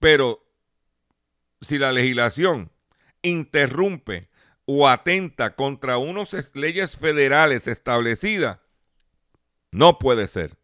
pero 0.00 0.44
si 1.60 1.78
la 1.78 1.92
legislación 1.92 2.72
interrumpe 3.22 4.28
o 4.66 4.88
atenta 4.88 5.54
contra 5.54 5.98
unas 5.98 6.50
leyes 6.54 6.96
federales 6.96 7.68
establecidas, 7.68 8.58
no 9.70 10.00
puede 10.00 10.26
ser. 10.26 10.58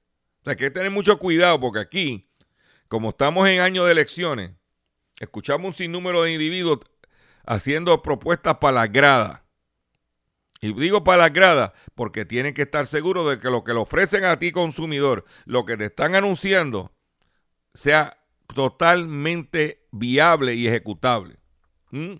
O 0.45 0.51
hay 0.51 0.57
que 0.57 0.71
tener 0.71 0.91
mucho 0.91 1.19
cuidado 1.21 1.61
porque 1.61 1.79
aquí, 1.79 2.29
como 2.89 3.11
estamos 3.11 3.49
en 3.49 3.61
año 3.61 3.85
de 3.85 3.93
elecciones, 3.93 4.51
escuchamos 5.21 5.69
un 5.69 5.75
sinnúmero 5.75 6.23
de 6.23 6.33
individuos 6.33 6.81
haciendo 7.47 8.03
propuestas 8.03 8.57
para 8.59 8.81
la 8.81 8.87
grada. 8.89 9.45
Y 10.61 10.75
digo 10.75 11.05
para 11.05 11.23
la 11.23 11.29
grada 11.31 11.73
porque 11.95 12.25
tienen 12.25 12.55
que 12.55 12.63
estar 12.63 12.87
seguros 12.87 13.29
de 13.29 13.41
que 13.41 13.51
lo 13.51 13.65
que 13.65 13.73
le 13.73 13.81
ofrecen 13.81 14.25
a 14.25 14.39
ti 14.39 14.53
consumidor, 14.53 15.25
lo 15.47 15.65
que 15.65 15.77
te 15.77 15.87
están 15.87 16.15
anunciando, 16.15 16.93
sea 17.73 18.19
totalmente 18.55 19.87
viable 19.91 20.55
y 20.55 20.67
ejecutable. 20.67 21.39
¿Mm? 21.91 22.17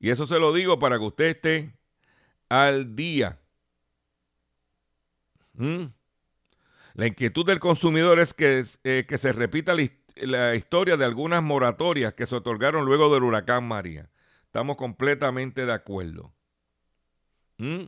Y 0.00 0.10
eso 0.10 0.26
se 0.26 0.38
lo 0.38 0.52
digo 0.52 0.78
para 0.78 0.98
que 0.98 1.04
usted 1.04 1.24
esté 1.26 1.76
al 2.48 2.96
día 2.96 3.38
¿Mm? 5.54 5.84
La 6.94 7.06
inquietud 7.06 7.46
del 7.46 7.60
consumidor 7.60 8.18
es 8.18 8.34
que, 8.34 8.64
eh, 8.84 9.06
que 9.08 9.18
se 9.18 9.32
repita 9.32 9.74
la, 9.74 10.54
historia 10.54 10.96
de 10.96 11.04
algunas 11.04 11.42
moratorias 11.42 12.14
que 12.14 12.26
se 12.26 12.36
otorgaron 12.36 12.84
luego 12.84 13.12
del 13.12 13.22
huracán 13.22 13.66
María. 13.66 14.10
Estamos 14.52 14.76
completamente 14.76 15.64
de 15.64 15.72
acuerdo. 15.72 16.34
¿Mm? 17.56 17.84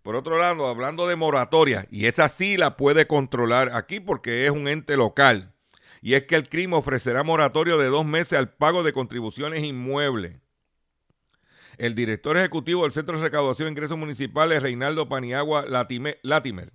Por 0.00 0.16
otro 0.16 0.38
lado, 0.38 0.66
hablando 0.66 1.06
de 1.06 1.16
moratoria, 1.16 1.86
y 1.90 2.06
esa 2.06 2.30
sí 2.30 2.56
la 2.56 2.78
puede 2.78 3.06
controlar 3.06 3.72
aquí 3.74 4.00
porque 4.00 4.46
es 4.46 4.50
un 4.50 4.68
ente 4.68 4.96
local, 4.96 5.52
y 6.00 6.14
es 6.14 6.24
que 6.24 6.36
el 6.36 6.48
CRIM 6.48 6.72
ofrecerá 6.72 7.24
moratorio 7.24 7.76
de 7.76 7.88
dos 7.88 8.06
meses 8.06 8.38
al 8.38 8.48
pago 8.48 8.82
de 8.82 8.94
contribuciones 8.94 9.62
inmuebles. 9.62 10.40
El 11.76 11.94
director 11.94 12.38
ejecutivo 12.38 12.84
del 12.84 12.92
Centro 12.92 13.18
de 13.18 13.24
Recaudación 13.24 13.66
de 13.66 13.72
Ingresos 13.72 13.98
Municipales, 13.98 14.62
Reinaldo 14.62 15.10
Paniagua 15.10 15.66
Latimer, 15.66 16.72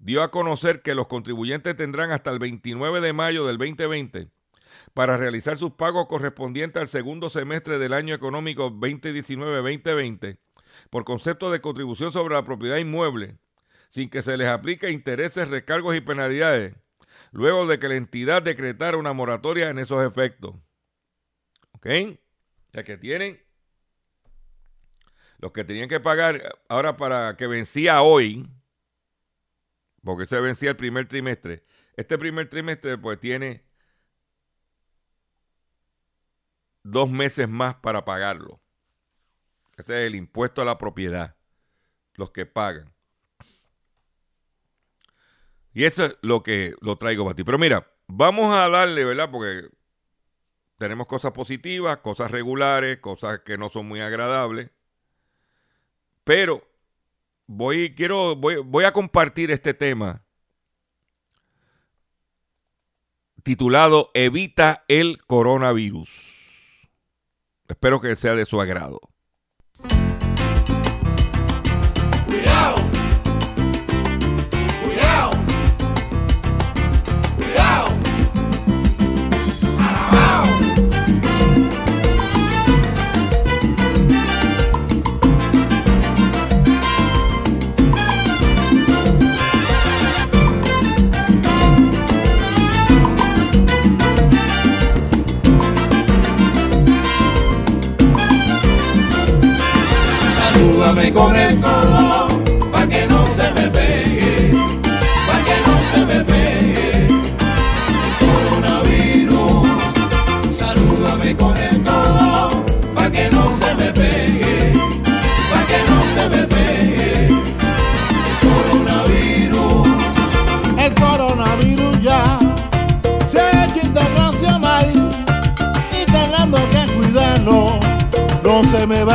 dio 0.00 0.24
a 0.24 0.32
conocer 0.32 0.82
que 0.82 0.96
los 0.96 1.06
contribuyentes 1.06 1.76
tendrán 1.76 2.10
hasta 2.10 2.32
el 2.32 2.40
29 2.40 3.00
de 3.00 3.12
mayo 3.12 3.46
del 3.46 3.58
2020 3.58 4.35
para 4.94 5.16
realizar 5.16 5.58
sus 5.58 5.72
pagos 5.72 6.06
correspondientes 6.06 6.80
al 6.80 6.88
segundo 6.88 7.30
semestre 7.30 7.78
del 7.78 7.92
año 7.92 8.14
económico 8.14 8.70
2019-2020 8.70 10.38
por 10.90 11.04
concepto 11.04 11.50
de 11.50 11.60
contribución 11.60 12.12
sobre 12.12 12.34
la 12.34 12.44
propiedad 12.44 12.76
inmueble, 12.76 13.38
sin 13.90 14.10
que 14.10 14.22
se 14.22 14.36
les 14.36 14.48
aplique 14.48 14.90
intereses, 14.90 15.48
recargos 15.48 15.96
y 15.96 16.00
penalidades, 16.00 16.74
luego 17.32 17.66
de 17.66 17.78
que 17.78 17.88
la 17.88 17.96
entidad 17.96 18.42
decretara 18.42 18.96
una 18.96 19.12
moratoria 19.12 19.70
en 19.70 19.78
esos 19.78 20.06
efectos. 20.06 20.54
¿Ok? 21.72 21.86
Ya 22.72 22.84
que 22.84 22.96
tienen 22.96 23.42
los 25.38 25.52
que 25.52 25.64
tenían 25.64 25.88
que 25.88 26.00
pagar 26.00 26.58
ahora 26.68 26.96
para 26.96 27.36
que 27.36 27.46
vencía 27.46 28.02
hoy, 28.02 28.48
porque 30.02 30.26
se 30.26 30.40
vencía 30.40 30.70
el 30.70 30.76
primer 30.76 31.08
trimestre. 31.08 31.64
Este 31.96 32.16
primer 32.18 32.48
trimestre 32.48 32.96
pues 32.96 33.18
tiene 33.20 33.65
dos 36.90 37.10
meses 37.10 37.48
más 37.48 37.74
para 37.76 38.04
pagarlo. 38.04 38.60
Ese 39.76 40.02
es 40.02 40.06
el 40.06 40.14
impuesto 40.14 40.62
a 40.62 40.64
la 40.64 40.78
propiedad. 40.78 41.36
Los 42.14 42.30
que 42.30 42.46
pagan. 42.46 42.94
Y 45.74 45.84
eso 45.84 46.06
es 46.06 46.16
lo 46.22 46.42
que 46.42 46.74
lo 46.80 46.96
traigo 46.96 47.24
para 47.24 47.36
ti. 47.36 47.44
Pero 47.44 47.58
mira, 47.58 47.92
vamos 48.06 48.54
a 48.54 48.68
darle, 48.70 49.04
¿verdad? 49.04 49.30
Porque 49.30 49.68
tenemos 50.78 51.06
cosas 51.06 51.32
positivas, 51.32 51.98
cosas 51.98 52.30
regulares, 52.30 52.98
cosas 53.00 53.40
que 53.40 53.58
no 53.58 53.68
son 53.68 53.86
muy 53.86 54.00
agradables. 54.00 54.70
Pero 56.24 56.66
voy, 57.46 57.94
quiero, 57.94 58.36
voy, 58.36 58.56
voy 58.56 58.84
a 58.84 58.92
compartir 58.92 59.50
este 59.50 59.74
tema 59.74 60.22
titulado 63.42 64.10
Evita 64.14 64.84
el 64.88 65.24
coronavirus. 65.26 66.35
Espero 67.68 68.00
que 68.00 68.14
sea 68.16 68.34
de 68.34 68.46
su 68.46 68.60
agrado. 68.60 69.00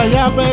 Se 0.02 0.32
me 0.32 0.51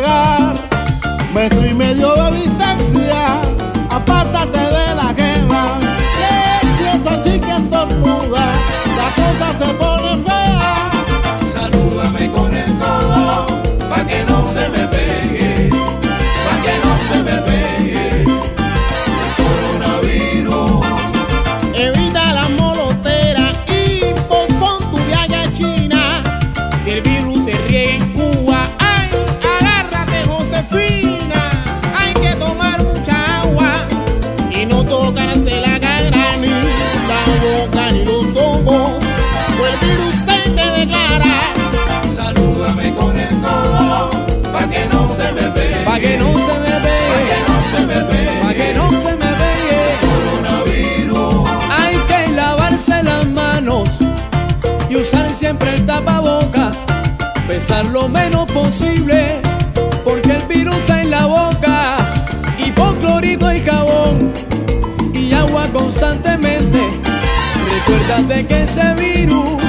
Recuérdate 68.19 68.47
que 68.47 68.63
ese 68.63 68.93
virus 68.95 69.63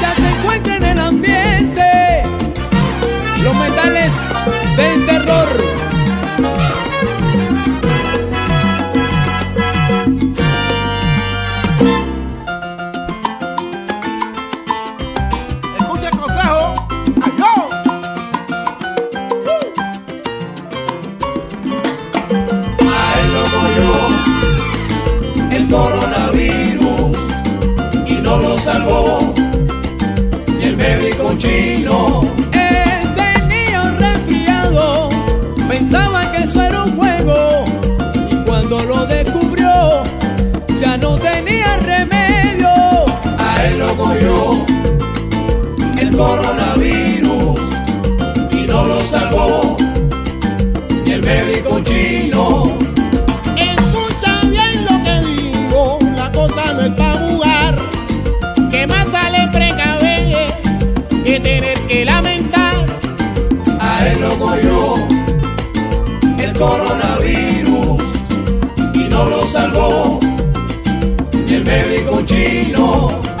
ya 0.00 0.14
se 0.16 0.28
encuentra 0.28 0.76
en 0.76 0.82
el 0.82 0.98
ambiente. 0.98 2.24
Los 3.44 3.54
metales 3.54 4.12
del 4.76 5.06
terror. 5.06 5.48
Escucha 15.78 16.08
el 16.08 16.18
consejo. 16.18 16.74
Lo 23.32 23.42
cogió 23.52 23.88
el 25.52 25.68
coronavirus 25.68 26.03
mago, 69.74 70.20
ni 71.46 71.54
el 71.54 71.64
médico 71.64 72.22
chino. 72.24 73.33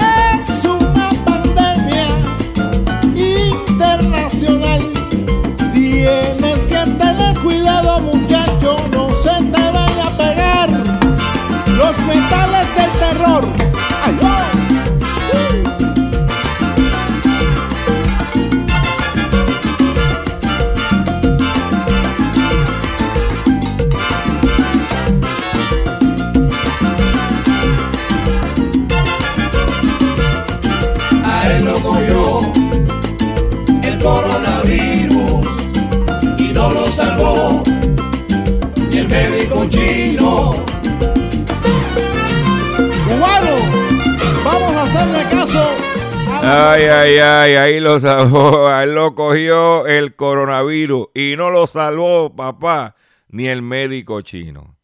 Ay, 46.46 46.82
ay, 46.82 47.18
ay, 47.18 47.54
ahí 47.54 47.80
lo 47.80 47.98
salvó, 48.00 48.68
a 48.68 48.84
él 48.84 48.94
lo 48.94 49.14
cogió 49.14 49.86
el 49.86 50.14
coronavirus 50.14 51.08
y 51.14 51.36
no 51.38 51.50
lo 51.50 51.66
salvó, 51.66 52.36
papá, 52.36 52.96
ni 53.28 53.48
el 53.48 53.62
médico 53.62 54.20
chino. 54.20 54.76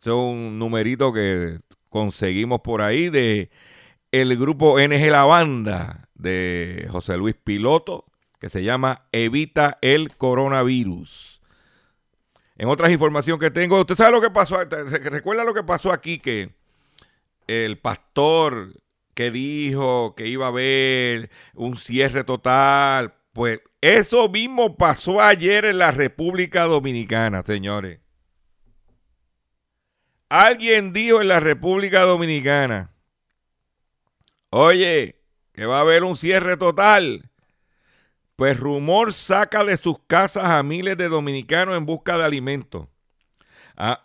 Es 0.00 0.06
un 0.06 0.60
numerito 0.60 1.12
que 1.12 1.58
conseguimos 1.88 2.60
por 2.60 2.82
ahí 2.82 3.10
de 3.10 3.50
el 4.12 4.36
grupo 4.38 4.78
NG 4.78 5.10
La 5.10 5.24
Banda 5.24 6.08
de 6.14 6.86
José 6.88 7.16
Luis 7.16 7.34
Piloto, 7.34 8.04
que 8.38 8.48
se 8.48 8.62
llama 8.62 9.08
Evita 9.10 9.78
el 9.82 10.16
Coronavirus. 10.16 11.40
En 12.56 12.68
otras 12.68 12.92
informaciones 12.92 13.40
que 13.40 13.50
tengo, 13.50 13.80
¿usted 13.80 13.96
sabe 13.96 14.12
lo 14.12 14.20
que 14.20 14.30
pasó? 14.30 14.58
¿Recuerda 14.64 15.42
lo 15.42 15.52
que 15.52 15.64
pasó 15.64 15.92
aquí? 15.92 16.20
Que 16.20 16.50
el 17.48 17.78
pastor 17.78 18.72
que 19.18 19.32
dijo 19.32 20.14
que 20.14 20.28
iba 20.28 20.44
a 20.44 20.50
haber 20.50 21.28
un 21.54 21.76
cierre 21.76 22.22
total, 22.22 23.16
pues 23.32 23.58
eso 23.80 24.28
mismo 24.28 24.76
pasó 24.76 25.20
ayer 25.20 25.64
en 25.64 25.78
la 25.78 25.90
República 25.90 26.66
Dominicana, 26.66 27.42
señores. 27.44 27.98
Alguien 30.28 30.92
dijo 30.92 31.20
en 31.20 31.26
la 31.26 31.40
República 31.40 32.02
Dominicana, 32.02 32.94
oye, 34.50 35.20
que 35.52 35.66
va 35.66 35.78
a 35.78 35.80
haber 35.80 36.04
un 36.04 36.16
cierre 36.16 36.56
total. 36.56 37.28
Pues 38.36 38.56
rumor 38.56 39.12
saca 39.12 39.64
de 39.64 39.78
sus 39.78 39.96
casas 40.06 40.44
a 40.44 40.62
miles 40.62 40.96
de 40.96 41.08
dominicanos 41.08 41.76
en 41.76 41.86
busca 41.86 42.16
de 42.18 42.24
alimentos. 42.24 42.86
A, 43.76 44.04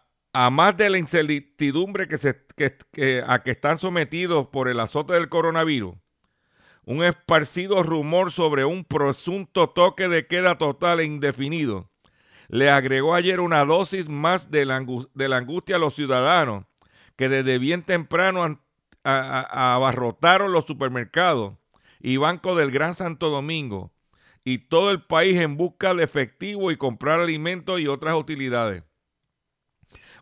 más 0.49 0.75
de 0.75 0.89
la 0.89 0.97
incertidumbre 0.97 2.07
que 2.07 2.17
se, 2.17 2.42
que- 2.55 3.23
a 3.25 3.43
que 3.43 3.51
están 3.51 3.79
sometidos 3.79 4.47
por 4.47 4.67
el 4.67 4.79
azote 4.79 5.13
del 5.13 5.29
coronavirus, 5.29 5.95
un 6.85 7.03
esparcido 7.03 7.83
rumor 7.83 8.31
sobre 8.31 8.65
un 8.65 8.83
presunto 8.83 9.69
toque 9.69 10.07
de 10.07 10.27
queda 10.27 10.57
total 10.57 10.99
e 10.99 11.05
indefinido 11.05 11.89
le 12.53 12.69
agregó 12.69 13.15
ayer 13.15 13.39
una 13.39 13.65
dosis 13.65 14.09
más 14.09 14.51
de 14.51 14.65
la, 14.65 14.75
angustia 14.75 15.75
a 15.75 15.79
los 15.79 15.95
ciudadanos 15.95 16.65
que 17.15 17.27
desde 17.27 17.57
bien 17.57 17.81
temprano 17.81 18.61
abarrotaron 19.03 20.51
los 20.51 20.65
supermercados 20.65 21.55
y 21.99 22.17
bancos 22.17 22.57
del 22.57 22.69
Gran 22.69 22.95
Santo 22.95 23.29
Domingo 23.29 23.91
y 24.45 24.59
todo 24.59 24.91
el 24.91 25.01
país 25.01 25.37
en 25.37 25.57
busca 25.57 25.93
de 25.93 26.03
efectivo 26.03 26.69
y 26.69 26.77
comprar 26.77 27.19
alimentos 27.19 27.79
y 27.79 27.87
otras 27.87 28.15
utilidades. 28.15 28.83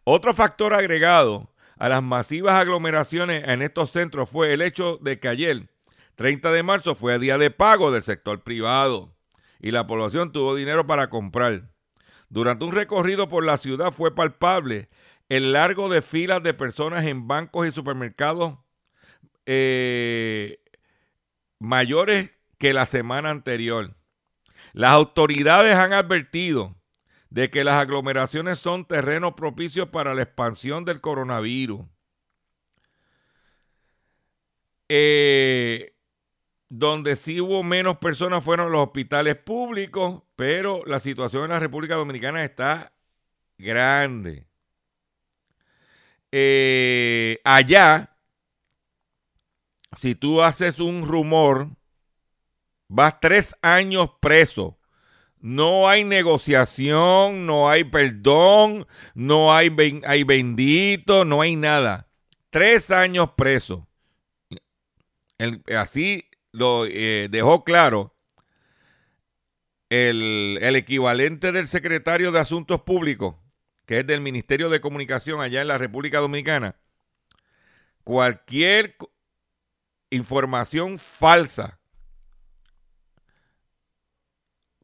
Otro 0.06 0.34
factor 0.34 0.74
agregado 0.74 1.51
a 1.82 1.90
las 1.90 2.04
masivas 2.04 2.54
aglomeraciones 2.54 3.44
en 3.48 3.64
estos 3.64 3.90
centros 3.90 4.30
fue 4.30 4.54
el 4.54 4.62
hecho 4.62 5.00
de 5.02 5.20
que 5.20 5.28
ayer, 5.28 5.68
30 6.14 6.52
de 6.52 6.62
marzo, 6.62 6.94
fue 6.94 7.18
día 7.18 7.40
de 7.40 7.50
pago 7.50 7.90
del 7.90 8.04
sector 8.04 8.44
privado 8.44 9.16
y 9.60 9.72
la 9.72 9.88
población 9.88 10.32
tuvo 10.32 10.54
dinero 10.54 10.86
para 10.86 11.10
comprar. 11.10 11.72
Durante 12.30 12.66
un 12.66 12.74
recorrido 12.74 13.30
por 13.30 13.44
la 13.44 13.58
ciudad 13.58 13.92
fue 13.92 14.14
palpable 14.14 14.90
el 15.28 15.54
largo 15.54 15.90
de 15.90 16.04
filas 16.04 16.44
de 16.44 16.54
personas 16.54 17.04
en 17.06 17.28
bancos 17.28 17.68
y 17.68 17.72
supermercados 17.72 18.60
eh, 19.48 20.60
mayores 21.58 22.30
que 22.60 22.74
la 22.74 22.86
semana 22.86 23.32
anterior. 23.32 23.96
Las 24.74 24.92
autoridades 24.92 25.76
han 25.76 25.94
advertido 25.94 26.76
de 27.32 27.50
que 27.50 27.64
las 27.64 27.82
aglomeraciones 27.82 28.60
son 28.60 28.86
terrenos 28.86 29.34
propicios 29.34 29.88
para 29.88 30.14
la 30.14 30.22
expansión 30.22 30.84
del 30.84 31.00
coronavirus. 31.00 31.82
Eh, 34.90 35.96
donde 36.68 37.16
sí 37.16 37.40
hubo 37.40 37.64
menos 37.64 37.98
personas 38.00 38.44
fueron 38.44 38.74
los 38.74 38.84
hospitales 38.84 39.38
públicos, 39.38 40.24
pero 40.36 40.84
la 40.86 41.00
situación 41.00 41.46
en 41.46 41.52
la 41.52 41.60
República 41.62 41.96
Dominicana 41.96 42.44
está 42.44 42.94
grande. 43.58 44.46
Eh, 46.34 47.40
allá, 47.46 48.18
si 49.96 50.16
tú 50.16 50.42
haces 50.42 50.82
un 50.82 51.08
rumor, 51.08 51.70
vas 52.90 53.22
tres 53.22 53.56
años 53.62 54.10
preso. 54.20 54.78
No 55.42 55.90
hay 55.90 56.04
negociación, 56.04 57.48
no 57.48 57.68
hay 57.68 57.84
perdón, 57.84 58.88
no 59.16 59.54
hay, 59.54 59.76
hay 60.06 60.24
bendito, 60.24 61.26
no 61.26 61.42
hay 61.42 61.56
nada. 61.56 62.08
Tres 62.52 62.92
años 62.92 63.32
preso. 63.36 63.88
Así 65.76 66.30
lo 66.52 66.86
eh, 66.86 67.28
dejó 67.32 67.64
claro 67.64 68.16
el, 69.90 70.60
el 70.62 70.76
equivalente 70.76 71.52
del 71.52 71.68
secretario 71.68 72.32
de 72.32 72.40
Asuntos 72.40 72.82
Públicos, 72.82 73.36
que 73.88 74.02
es 74.02 74.08
del 74.08 74.22
Ministerio 74.22 74.70
de 74.70 74.80
Comunicación 74.80 75.42
allá 75.42 75.62
en 75.62 75.68
la 75.68 75.80
República 75.80 76.20
Dominicana. 76.20 76.76
Cualquier 78.04 78.96
información 80.12 81.00
falsa 81.00 81.81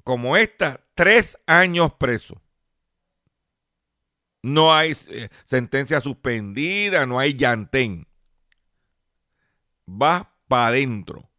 como 0.08 0.38
esta, 0.38 0.86
tres 0.96 1.38
años 1.48 1.92
preso. 1.96 2.42
No 4.42 4.74
hay 4.74 4.96
eh, 5.10 5.28
sentencia 5.44 6.00
suspendida, 6.00 7.06
no 7.06 7.20
hay 7.20 7.34
llantén. 7.34 8.08
Va 9.86 10.34
para 10.48 10.68
adentro. 10.68 11.30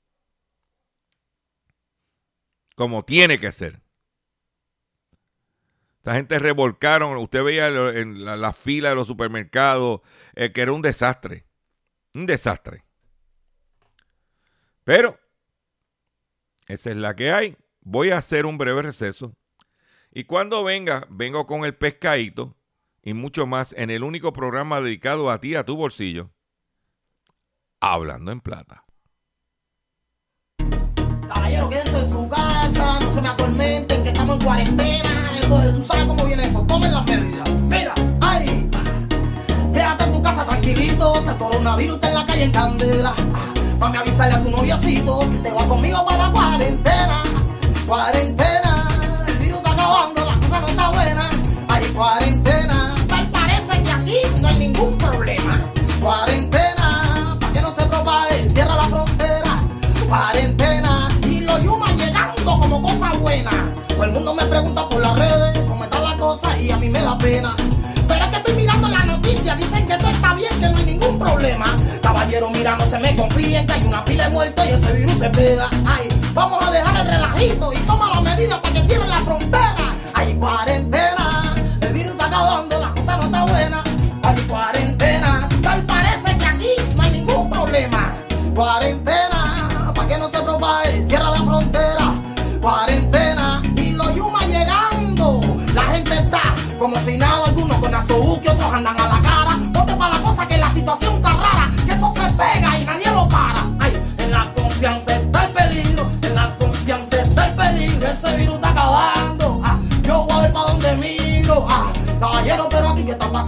Como 2.74 3.07
tiene 3.07 3.40
que 3.40 3.52
ser. 3.52 3.81
Esta 5.96 6.12
gente 6.16 6.38
revolcaron, 6.38 7.16
usted 7.16 7.42
veía 7.42 7.68
en 7.68 8.22
la, 8.22 8.37
la 8.37 8.52
fila 8.52 8.90
de 8.90 8.96
los 8.96 9.07
supermercados, 9.07 10.02
eh, 10.35 10.52
que 10.52 10.61
era 10.61 10.72
un 10.72 10.83
desastre. 10.83 11.46
Un 12.12 12.26
desastre. 12.26 12.85
Pero, 14.85 15.18
esa 16.66 16.90
es 16.90 16.98
la 16.98 17.16
que 17.16 17.33
hay. 17.33 17.57
Voy 17.90 18.11
a 18.11 18.18
hacer 18.18 18.44
un 18.44 18.59
breve 18.59 18.83
receso. 18.83 19.33
Y 20.12 20.24
cuando 20.24 20.62
venga, 20.62 21.07
vengo 21.09 21.46
con 21.46 21.64
el 21.64 21.74
pescadito 21.74 22.55
y 23.03 23.14
mucho 23.14 23.46
más 23.46 23.74
en 23.79 23.88
el 23.88 24.05
único 24.05 24.35
programa 24.35 24.83
dedicado 24.83 25.31
a 25.31 25.40
ti, 25.40 25.55
a 25.55 25.64
tu 25.64 25.74
bolsillo. 25.74 26.29
Hablando 27.81 28.31
en 28.31 28.42
plata. 28.42 28.85
Caballero, 31.29 31.70
quédense 31.70 32.01
en 32.01 32.11
su 32.11 32.29
casa, 32.29 33.01
no 33.01 33.11
se 33.11 33.22
me 33.22 33.29
atormenten, 33.29 34.03
que 34.03 34.11
estamos 34.11 34.37
en 34.37 34.44
cuarentena. 34.44 35.38
Entonces, 35.42 35.74
tú 35.74 35.83
sabes 35.85 36.05
cómo 36.05 36.27
viene 36.27 36.44
eso, 36.44 36.66
tomen 36.66 36.92
las 36.92 37.07
medidas. 37.07 37.51
Mira, 37.51 37.94
ay, 38.20 38.70
quédate 39.72 40.05
en 40.05 40.12
tu 40.12 40.22
casa 40.22 40.44
tranquilito, 40.44 41.24
que 41.24 41.31
el 41.31 41.37
coronavirus 41.38 41.94
está 41.94 42.09
en 42.09 42.14
la 42.14 42.27
calle 42.27 42.42
en 42.42 42.53
candela. 42.53 43.14
Mami, 43.79 43.96
avisarle 43.96 44.35
a 44.35 44.44
tu 44.44 44.51
noviocito 44.51 45.20
que 45.20 45.38
te 45.38 45.51
va 45.55 45.66
conmigo 45.66 46.05
para 46.05 46.27
la 46.27 46.33
cuarentena. 46.33 47.38
Cuarentena, 47.88 48.87
el 49.27 49.38
virus 49.38 49.57
está 49.61 49.72
acabando, 49.72 50.22
la 50.27 50.35
cosa 50.35 50.61
no 50.61 50.68
está 50.68 50.90
buena. 50.90 51.31
Hay 51.68 51.85
cuarentena, 51.87 52.94
tal 53.09 53.27
parece 53.29 53.83
que 53.83 53.90
aquí 53.90 54.16
no 54.42 54.48
hay 54.48 54.59
ningún 54.59 54.98
problema. 54.98 55.59
Cuarentena, 55.98 57.38
para 57.40 57.53
que 57.55 57.62
no 57.62 57.72
se 57.72 57.83
propague, 57.87 58.44
cierra 58.44 58.77
la 58.77 58.88
frontera. 58.88 59.57
Cuarentena, 60.07 61.09
y 61.22 61.40
los 61.40 61.62
yumas 61.62 61.96
llegando 61.96 62.61
como 62.61 62.83
cosa 62.83 63.14
buena. 63.14 63.64
Todo 63.88 64.05
el 64.05 64.12
mundo 64.12 64.35
me 64.35 64.44
pregunta 64.44 64.87
por 64.87 65.01
las 65.01 65.18
redes 65.18 65.58
Pero 72.38 72.51
mira, 72.51 72.77
no 72.77 72.87
se 72.87 72.96
me 73.01 73.16
confíen 73.16 73.66
que 73.66 73.72
hay 73.72 73.83
una 73.83 74.05
pila 74.05 74.29
de 74.29 74.31
muertos 74.31 74.64
y 74.64 74.70
ese 74.70 74.92
virus 74.92 75.18
se 75.18 75.29
pega. 75.29 75.68
Ay, 75.85 76.09
vamos 76.35 76.64
a 76.64 76.70
dejar 76.70 77.01
el 77.01 77.12
relajito 77.12 77.72
y 77.72 77.77
toma 77.79 78.11
las 78.11 78.22
medidas 78.22 78.61
para 78.61 78.74
que 78.74 78.83
cierren 78.83 79.11
la 79.11 79.20
frontera. 79.22 79.92
Hay 80.14 80.35
cuarentena, 80.35 81.57
el 81.81 81.92
virus 81.92 82.12
está 82.12 82.27
acabando, 82.27 82.79
la 82.79 82.94
cosa 82.94 83.16
no 83.16 83.24
está 83.24 83.44
buena. 83.44 83.83
Hay 84.22 84.37
cuarentena, 84.42 85.48
tal 85.64 85.83
parece 85.83 86.38
que 86.38 86.46
aquí 86.46 86.70
no 86.94 87.03
hay 87.03 87.11
ningún 87.11 87.51
problema. 87.51 88.14
Cuarentena. 88.55 89.28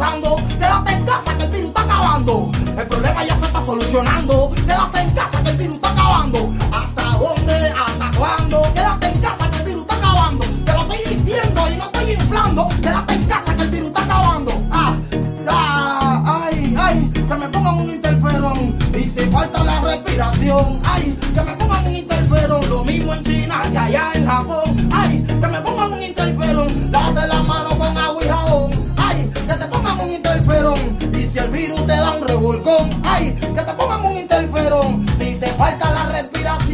Quédate 0.01 0.93
en 0.93 1.05
casa 1.05 1.37
que 1.37 1.43
el 1.43 1.51
virus 1.51 1.69
está 1.69 1.83
acabando. 1.83 2.51
El 2.79 2.87
problema 2.87 3.23
ya 3.23 3.37
se 3.37 3.45
está 3.45 3.63
solucionando. 3.63 4.40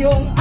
Respiración, 0.06 0.35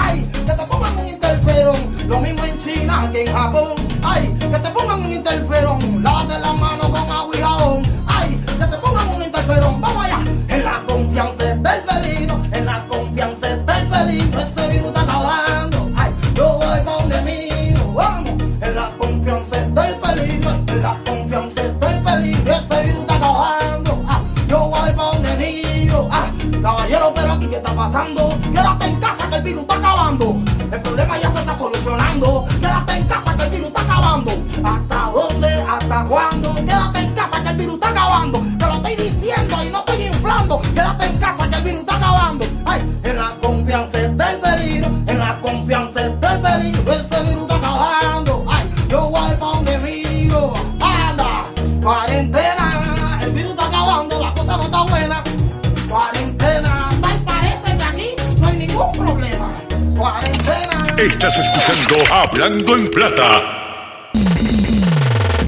Estás 61.28 61.40
escuchando 61.40 62.14
Hablando 62.14 62.76
en 62.76 62.92
Plata. 62.92 64.12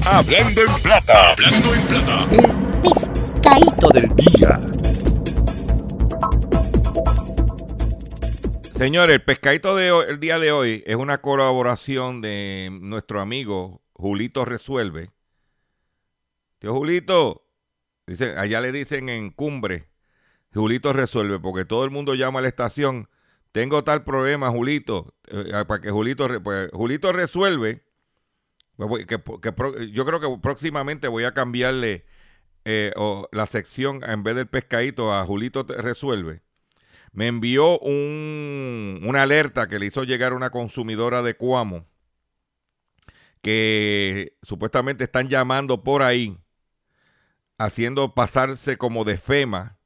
Hablando 0.04 0.60
en 0.62 0.82
Plata. 0.82 1.30
Hablando 1.30 1.72
en 1.72 1.86
Plata. 1.86 2.28
Pescadito 2.82 3.88
del 3.90 4.16
día. 4.16 4.60
Señores, 8.76 9.14
el 9.14 9.22
pescadito 9.22 9.76
de 9.76 9.92
hoy- 9.92 10.06
el 10.08 10.18
día 10.18 10.40
de 10.40 10.50
hoy 10.50 10.82
es 10.84 10.96
una 10.96 11.18
colaboración 11.18 12.22
de 12.22 12.76
nuestro 12.80 13.20
amigo 13.20 13.80
Julito 13.92 14.44
Resuelve. 14.44 15.10
Tío 16.58 16.74
Julito, 16.74 17.44
allá 18.36 18.60
le 18.60 18.72
dicen 18.72 19.08
en 19.08 19.30
cumbre, 19.30 19.88
Julito 20.52 20.92
Resuelve, 20.92 21.38
porque 21.38 21.64
todo 21.64 21.84
el 21.84 21.92
mundo 21.92 22.16
llama 22.16 22.40
a 22.40 22.42
la 22.42 22.48
estación, 22.48 23.08
tengo 23.52 23.84
tal 23.84 24.04
problema, 24.04 24.50
Julito, 24.50 25.14
eh, 25.28 25.64
para 25.66 25.80
que 25.80 25.90
Julito, 25.90 26.28
pues, 26.42 26.70
Julito 26.72 27.12
Resuelve, 27.12 27.82
que- 29.06 29.22
que 29.40 29.90
yo 29.92 30.04
creo 30.04 30.20
que 30.20 30.38
próximamente 30.40 31.08
voy 31.08 31.24
a 31.24 31.34
cambiarle 31.34 32.04
eh, 32.64 32.92
la 33.32 33.46
sección 33.46 34.02
en 34.04 34.22
vez 34.22 34.36
del 34.36 34.46
pescadito 34.46 35.12
a 35.14 35.24
Julito 35.24 35.64
Resuelve. 35.64 36.42
Me 37.12 37.26
envió 37.26 37.78
un, 37.78 39.00
una 39.04 39.22
alerta 39.22 39.68
que 39.68 39.78
le 39.78 39.86
hizo 39.86 40.04
llegar 40.04 40.34
una 40.34 40.50
consumidora 40.50 41.22
de 41.22 41.34
Cuamo 41.34 41.86
que 43.40 44.36
supuestamente 44.42 45.04
están 45.04 45.28
llamando 45.28 45.82
por 45.82 46.02
ahí, 46.02 46.38
haciendo 47.56 48.14
pasarse 48.14 48.76
como 48.76 49.04
de 49.04 49.16
FEMA 49.16 49.77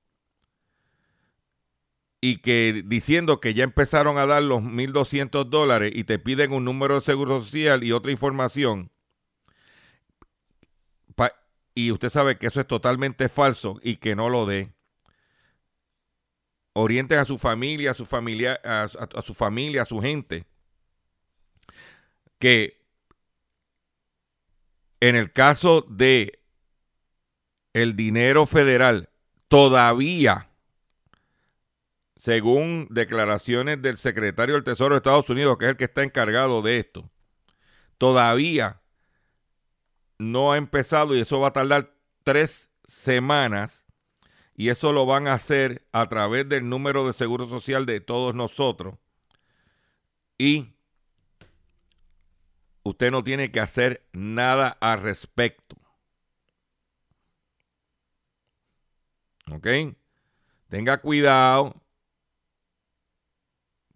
y 2.22 2.38
que 2.38 2.82
diciendo 2.86 3.40
que 3.40 3.52
ya 3.52 3.64
empezaron 3.64 4.16
a 4.16 4.24
dar 4.24 4.42
los 4.42 4.62
1.200 4.62 5.50
dólares 5.50 5.92
y 5.94 6.04
te 6.04 6.18
piden 6.18 6.52
un 6.52 6.64
número 6.64 6.94
de 6.94 7.00
seguro 7.02 7.42
social 7.42 7.84
y 7.84 7.92
otra 7.92 8.12
información. 8.12 8.90
Y 11.74 11.90
usted 11.90 12.10
sabe 12.10 12.36
que 12.36 12.48
eso 12.48 12.60
es 12.60 12.66
totalmente 12.66 13.30
falso 13.30 13.80
y 13.82 13.96
que 13.96 14.14
no 14.14 14.28
lo 14.28 14.44
dé 14.44 14.74
orienten 16.74 17.18
a 17.18 17.24
su 17.24 17.38
familia, 17.38 17.90
a 17.90 17.94
su 17.94 18.06
familia, 18.06 18.60
a 18.64 18.88
su 19.22 19.34
familia, 19.34 19.82
a 19.82 19.84
su 19.84 20.00
gente, 20.00 20.46
que 22.38 22.80
en 25.00 25.16
el 25.16 25.32
caso 25.32 25.84
de 25.88 26.40
el 27.72 27.96
dinero 27.96 28.46
federal, 28.46 29.10
todavía, 29.48 30.51
según 32.22 32.86
declaraciones 32.88 33.82
del 33.82 33.96
secretario 33.96 34.54
del 34.54 34.62
Tesoro 34.62 34.94
de 34.94 34.98
Estados 34.98 35.28
Unidos, 35.28 35.58
que 35.58 35.64
es 35.64 35.70
el 35.72 35.76
que 35.76 35.86
está 35.86 36.04
encargado 36.04 36.62
de 36.62 36.78
esto, 36.78 37.10
todavía 37.98 38.80
no 40.18 40.52
ha 40.52 40.56
empezado 40.56 41.16
y 41.16 41.20
eso 41.20 41.40
va 41.40 41.48
a 41.48 41.52
tardar 41.52 41.96
tres 42.22 42.70
semanas 42.84 43.84
y 44.54 44.68
eso 44.68 44.92
lo 44.92 45.04
van 45.04 45.26
a 45.26 45.32
hacer 45.32 45.84
a 45.90 46.08
través 46.08 46.48
del 46.48 46.68
número 46.68 47.04
de 47.08 47.12
seguro 47.12 47.48
social 47.48 47.86
de 47.86 48.00
todos 48.00 48.36
nosotros. 48.36 48.94
Y 50.38 50.76
usted 52.84 53.10
no 53.10 53.24
tiene 53.24 53.50
que 53.50 53.58
hacer 53.58 54.06
nada 54.12 54.68
al 54.80 55.02
respecto. 55.02 55.74
¿Ok? 59.50 59.66
Tenga 60.68 60.98
cuidado 60.98 61.81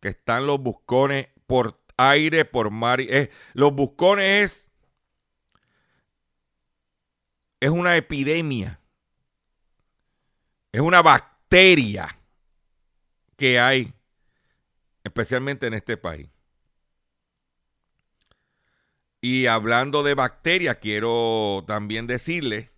que 0.06 0.10
están 0.10 0.46
los 0.46 0.60
buscones 0.60 1.26
por 1.48 1.76
aire, 1.96 2.44
por 2.44 2.70
mar. 2.70 3.00
eh, 3.00 3.28
los 3.54 3.72
buscones 3.74 4.44
es, 4.44 4.70
es 7.58 7.70
una 7.70 7.96
epidemia. 7.96 8.78
Es 10.70 10.80
una 10.80 11.02
bacteria 11.02 12.06
que 13.36 13.58
hay, 13.58 13.94
especialmente 15.02 15.66
en 15.66 15.74
este 15.74 15.96
país. 15.96 16.28
Y 19.20 19.46
hablando 19.46 20.04
de 20.04 20.14
bacterias, 20.14 20.76
quiero 20.80 21.64
también 21.66 22.06
decirle 22.06 22.70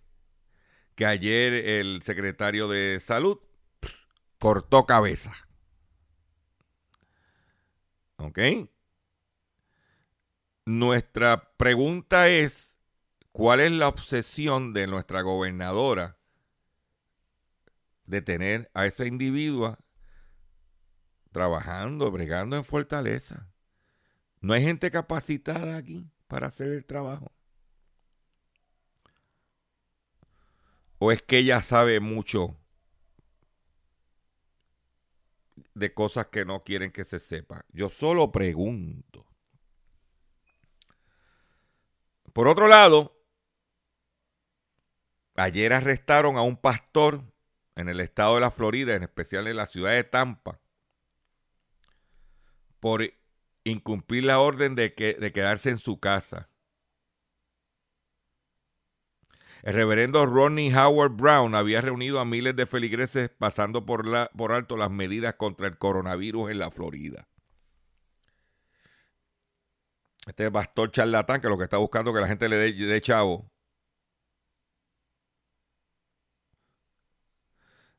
que 0.95 1.05
ayer 1.05 1.53
el 1.53 2.01
secretario 2.01 2.67
de 2.67 2.99
salud 2.99 3.37
cortó 4.39 4.87
cabeza. 4.87 5.48
¿Ok? 8.19 8.39
Nuestra 10.65 11.53
pregunta 11.57 12.27
es, 12.27 12.77
¿cuál 13.31 13.61
es 13.61 13.71
la 13.71 13.87
obsesión 13.87 14.73
de 14.73 14.87
nuestra 14.87 15.21
gobernadora 15.21 16.17
de 18.03 18.21
tener 18.21 18.69
a 18.73 18.85
esa 18.85 19.05
individua 19.05 19.79
trabajando, 21.31 22.11
bregando 22.11 22.57
en 22.57 22.65
fortaleza? 22.65 23.47
¿No 24.41 24.53
hay 24.53 24.63
gente 24.63 24.91
capacitada 24.91 25.77
aquí 25.77 26.11
para 26.27 26.47
hacer 26.47 26.67
el 26.69 26.85
trabajo? 26.85 27.31
¿O 30.97 31.13
es 31.13 31.23
que 31.23 31.37
ella 31.37 31.61
sabe 31.61 32.01
mucho 32.01 32.57
de 35.79 35.93
cosas 35.93 36.27
que 36.27 36.45
no 36.45 36.63
quieren 36.63 36.91
que 36.91 37.05
se 37.05 37.19
sepa. 37.19 37.65
Yo 37.69 37.89
solo 37.89 38.31
pregunto. 38.31 39.25
Por 42.33 42.47
otro 42.47 42.67
lado, 42.67 43.17
ayer 45.35 45.73
arrestaron 45.73 46.37
a 46.37 46.41
un 46.41 46.57
pastor 46.57 47.23
en 47.75 47.89
el 47.89 47.99
estado 47.99 48.35
de 48.35 48.41
la 48.41 48.51
Florida, 48.51 48.95
en 48.95 49.03
especial 49.03 49.47
en 49.47 49.55
la 49.55 49.67
ciudad 49.67 49.91
de 49.91 50.03
Tampa, 50.03 50.59
por 52.79 53.03
incumplir 53.63 54.25
la 54.25 54.39
orden 54.39 54.75
de, 54.75 54.93
que, 54.93 55.13
de 55.13 55.31
quedarse 55.31 55.69
en 55.69 55.77
su 55.77 55.99
casa. 55.99 56.49
El 59.63 59.73
reverendo 59.73 60.25
Ronnie 60.25 60.73
Howard 60.73 61.11
Brown 61.11 61.53
había 61.53 61.81
reunido 61.81 62.19
a 62.19 62.25
miles 62.25 62.55
de 62.55 62.65
feligreses 62.65 63.29
pasando 63.29 63.85
por, 63.85 64.05
alto 64.51 64.77
las 64.77 64.89
medidas 64.89 65.35
contra 65.35 65.67
el 65.67 65.77
coronavirus 65.77 66.51
en 66.51 66.59
la 66.59 66.71
Florida. 66.71 67.27
Este 70.27 70.49
pastor 70.49 70.91
charlatán 70.91 71.41
que 71.41 71.49
lo 71.49 71.57
que 71.57 71.65
está 71.65 71.77
buscando 71.77 72.13
que 72.13 72.21
la 72.21 72.27
gente 72.27 72.47
le 72.47 72.57
dé 72.57 73.01
chavo. 73.01 73.51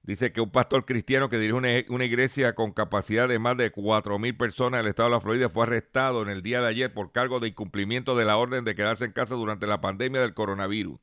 Dice 0.02 0.32
que 0.32 0.40
un 0.40 0.50
pastor 0.50 0.86
cristiano 0.86 1.28
que 1.28 1.38
dirige 1.38 1.58
una, 1.58 1.68
una, 1.88 2.04
iglesia 2.04 2.54
con 2.54 2.72
capacidad 2.72 3.28
de 3.28 3.38
más 3.38 3.56
de 3.58 3.70
4 3.70 4.18
mil 4.18 4.34
personas 4.36 4.80
en 4.80 4.86
el 4.86 4.90
estado 4.90 5.10
de 5.10 5.16
la 5.16 5.20
Florida 5.20 5.50
fue 5.50 5.64
arrestado 5.64 6.22
en 6.22 6.30
el 6.30 6.42
día 6.42 6.62
de 6.62 6.68
ayer 6.68 6.92
por 6.92 7.12
cargo 7.12 7.38
de 7.38 7.48
incumplimiento 7.48 8.16
de 8.16 8.24
la 8.24 8.38
orden 8.38 8.64
de 8.64 8.74
quedarse 8.74 9.04
en 9.04 9.12
casa 9.12 9.34
durante 9.34 9.66
la 9.66 9.82
pandemia 9.82 10.22
del 10.22 10.34
coronavirus. 10.34 10.98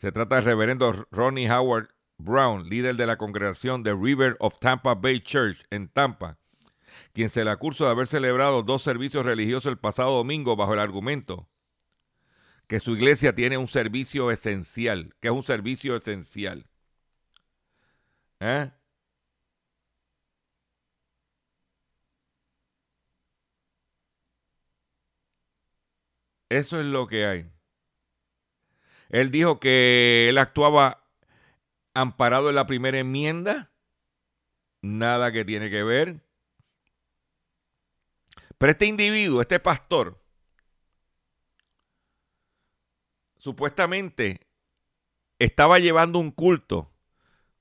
Se 0.00 0.12
trata 0.12 0.36
del 0.36 0.44
reverendo 0.44 1.06
Ronnie 1.10 1.50
Howard 1.50 1.88
Brown, 2.18 2.68
líder 2.68 2.96
de 2.96 3.06
la 3.06 3.16
congregación 3.16 3.82
de 3.82 3.94
River 3.94 4.36
of 4.40 4.58
Tampa 4.60 4.94
Bay 4.94 5.20
Church 5.20 5.64
en 5.70 5.88
Tampa, 5.88 6.38
quien 7.12 7.30
se 7.30 7.44
le 7.44 7.50
acusa 7.50 7.84
de 7.84 7.90
haber 7.90 8.06
celebrado 8.06 8.62
dos 8.62 8.82
servicios 8.82 9.24
religiosos 9.24 9.70
el 9.70 9.78
pasado 9.78 10.16
domingo 10.16 10.56
bajo 10.56 10.74
el 10.74 10.80
argumento 10.80 11.48
que 12.68 12.80
su 12.80 12.92
iglesia 12.94 13.34
tiene 13.34 13.58
un 13.58 13.68
servicio 13.68 14.30
esencial, 14.30 15.14
que 15.20 15.28
es 15.28 15.34
un 15.34 15.42
servicio 15.42 15.96
esencial. 15.96 16.66
¿Eh? 18.40 18.70
Eso 26.50 26.78
es 26.80 26.84
lo 26.86 27.06
que 27.06 27.24
hay. 27.26 27.50
Él 29.08 29.30
dijo 29.30 29.58
que 29.58 30.28
él 30.28 30.38
actuaba 30.38 31.04
amparado 31.94 32.48
en 32.48 32.54
la 32.54 32.66
primera 32.66 32.98
enmienda. 32.98 33.70
Nada 34.82 35.32
que 35.32 35.44
tiene 35.44 35.70
que 35.70 35.82
ver. 35.82 36.20
Pero 38.58 38.72
este 38.72 38.86
individuo, 38.86 39.40
este 39.40 39.60
pastor, 39.60 40.20
supuestamente 43.38 44.46
estaba 45.38 45.78
llevando 45.78 46.18
un 46.18 46.30
culto 46.30 46.92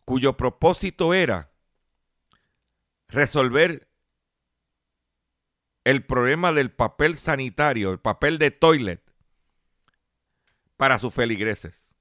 cuyo 0.06 0.36
propósito 0.36 1.14
era 1.14 1.52
resolver 3.08 3.88
el 5.84 6.06
problema 6.06 6.52
del 6.52 6.72
papel 6.72 7.16
sanitario, 7.16 7.92
el 7.92 8.00
papel 8.00 8.40
de 8.40 8.52
toilet 8.52 9.07
para 10.78 11.00
sus 11.00 11.14
feligreses. 11.14 11.96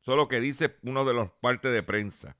Solo 0.00 0.28
que 0.28 0.40
dice 0.40 0.78
uno 0.82 1.04
de 1.04 1.12
los 1.12 1.30
partes 1.30 1.72
de 1.72 1.82
prensa. 1.82 2.36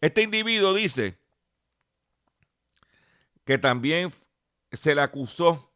Este 0.00 0.22
individuo 0.22 0.72
dice 0.72 1.18
que 3.44 3.58
también 3.58 4.12
se 4.72 4.94
le 4.94 5.02
acusó 5.02 5.72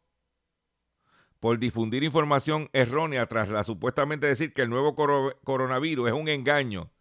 por 1.39 1.57
difundir 1.57 2.03
información 2.03 2.69
errónea 2.71 3.25
tras 3.25 3.49
la 3.49 3.63
supuestamente 3.63 4.27
decir 4.27 4.53
que 4.53 4.61
el 4.61 4.69
nuevo 4.69 4.95
coronavirus 5.43 6.07
es 6.07 6.13
un 6.13 6.27
engaño 6.27 6.91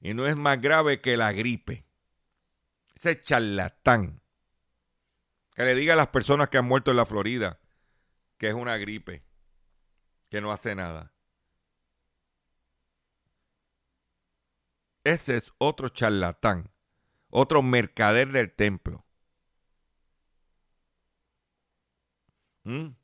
y 0.00 0.14
no 0.14 0.26
es 0.26 0.36
más 0.36 0.60
grave 0.60 1.00
que 1.00 1.16
la 1.16 1.32
gripe. 1.32 1.84
Ese 2.94 3.20
charlatán. 3.20 4.20
Que 5.54 5.64
le 5.64 5.74
diga 5.74 5.94
a 5.94 5.96
las 5.96 6.08
personas 6.08 6.48
que 6.48 6.58
han 6.58 6.64
muerto 6.64 6.90
en 6.90 6.96
la 6.96 7.06
Florida 7.06 7.60
que 8.38 8.48
es 8.48 8.54
una 8.54 8.76
gripe 8.76 9.22
que 10.34 10.40
no 10.40 10.50
hace 10.50 10.74
nada. 10.74 11.12
Ese 15.04 15.36
es 15.36 15.52
otro 15.58 15.90
charlatán, 15.90 16.72
otro 17.30 17.62
mercader 17.62 18.32
del 18.32 18.52
templo. 18.52 19.04
¿Mm? 22.64 22.94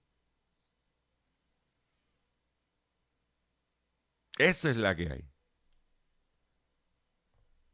Eso 4.38 4.68
es 4.68 4.76
la 4.76 4.96
que 4.96 5.08
hay. 5.12 5.24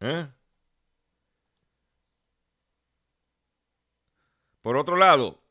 ¿Eh? 0.00 0.28
Por 4.60 4.76
otro 4.76 4.96
lado, 4.96 5.45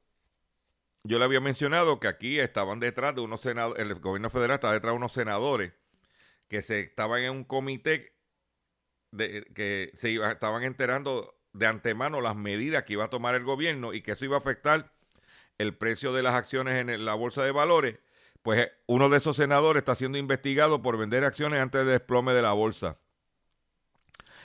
yo 1.05 1.19
le 1.19 1.25
había 1.25 1.39
mencionado 1.39 1.99
que 1.99 2.07
aquí 2.07 2.39
estaban 2.39 2.79
detrás 2.79 3.13
de 3.13 3.21
unos 3.21 3.41
senadores, 3.41 3.81
el 3.81 3.93
gobierno 3.95 4.31
federal 4.31 4.55
estaba 4.55 4.73
detrás 4.73 4.93
de 4.93 4.97
unos 4.97 5.11
senadores 5.11 5.73
que 6.47 6.63
se 6.63 6.79
estaban 6.79 7.21
en 7.21 7.31
un 7.31 7.43
comité 7.43 8.15
de, 9.11 9.45
que 9.53 9.91
se 9.93 10.09
iba, 10.09 10.31
estaban 10.31 10.63
enterando 10.63 11.39
de 11.53 11.67
antemano 11.67 12.21
las 12.21 12.35
medidas 12.35 12.83
que 12.83 12.93
iba 12.93 13.05
a 13.05 13.09
tomar 13.09 13.35
el 13.35 13.43
gobierno 13.43 13.93
y 13.93 14.01
que 14.01 14.13
eso 14.13 14.25
iba 14.25 14.35
a 14.35 14.39
afectar 14.39 14.93
el 15.59 15.77
precio 15.77 16.11
de 16.11 16.23
las 16.23 16.33
acciones 16.33 16.75
en 16.75 17.05
la 17.05 17.13
bolsa 17.13 17.43
de 17.43 17.51
valores. 17.51 17.99
Pues 18.41 18.71
uno 18.87 19.09
de 19.09 19.17
esos 19.17 19.35
senadores 19.37 19.81
está 19.81 19.95
siendo 19.95 20.17
investigado 20.17 20.81
por 20.81 20.97
vender 20.97 21.23
acciones 21.23 21.61
antes 21.61 21.81
del 21.81 21.99
desplome 21.99 22.33
de 22.33 22.41
la 22.41 22.53
bolsa. 22.53 22.97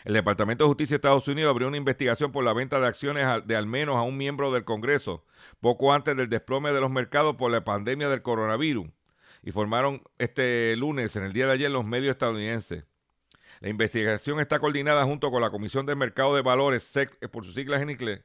El 0.05 0.15
Departamento 0.15 0.65
de 0.65 0.69
Justicia 0.69 0.95
de 0.95 0.97
Estados 0.97 1.29
Unidos 1.29 1.51
abrió 1.51 1.69
una 1.69 1.77
investigación 1.77 2.33
por 2.33 2.45
la 2.45 2.53
venta 2.53 2.81
de 2.81 2.87
acciones 2.87 3.27
de 3.47 3.57
al 3.57 3.67
menos 3.67 3.97
a 3.97 4.03
un 4.03 4.17
miembro 4.17 4.51
del 4.51 4.65
Congreso 4.65 5.25
poco 5.61 5.93
antes 5.93 6.17
del 6.17 6.29
desplome 6.29 6.73
de 6.73 6.81
los 6.81 6.91
mercados 6.91 7.37
por 7.37 7.51
la 7.51 7.65
pandemia 7.65 8.09
del 8.09 8.23
coronavirus. 8.23 8.89
Informaron 9.43 10.03
este 10.19 10.75
lunes, 10.77 11.17
en 11.17 11.25
el 11.25 11.33
día 11.33 11.47
de 11.47 11.53
ayer, 11.53 11.71
los 11.71 11.85
medios 11.85 12.13
estadounidenses. 12.13 12.85
La 13.61 13.69
investigación 13.69 14.41
está 14.41 14.59
coordinada 14.59 15.05
junto 15.05 15.31
con 15.31 15.43
la 15.43 15.51
Comisión 15.51 15.85
de 15.85 15.95
Mercado 15.95 16.35
de 16.35 16.43
Valores, 16.43 16.83
SEC, 16.85 17.17
eh, 17.21 17.29
por 17.29 17.45
sus 17.45 17.55
siglas 17.55 17.83
en 17.83 17.91
inglés, 17.91 18.23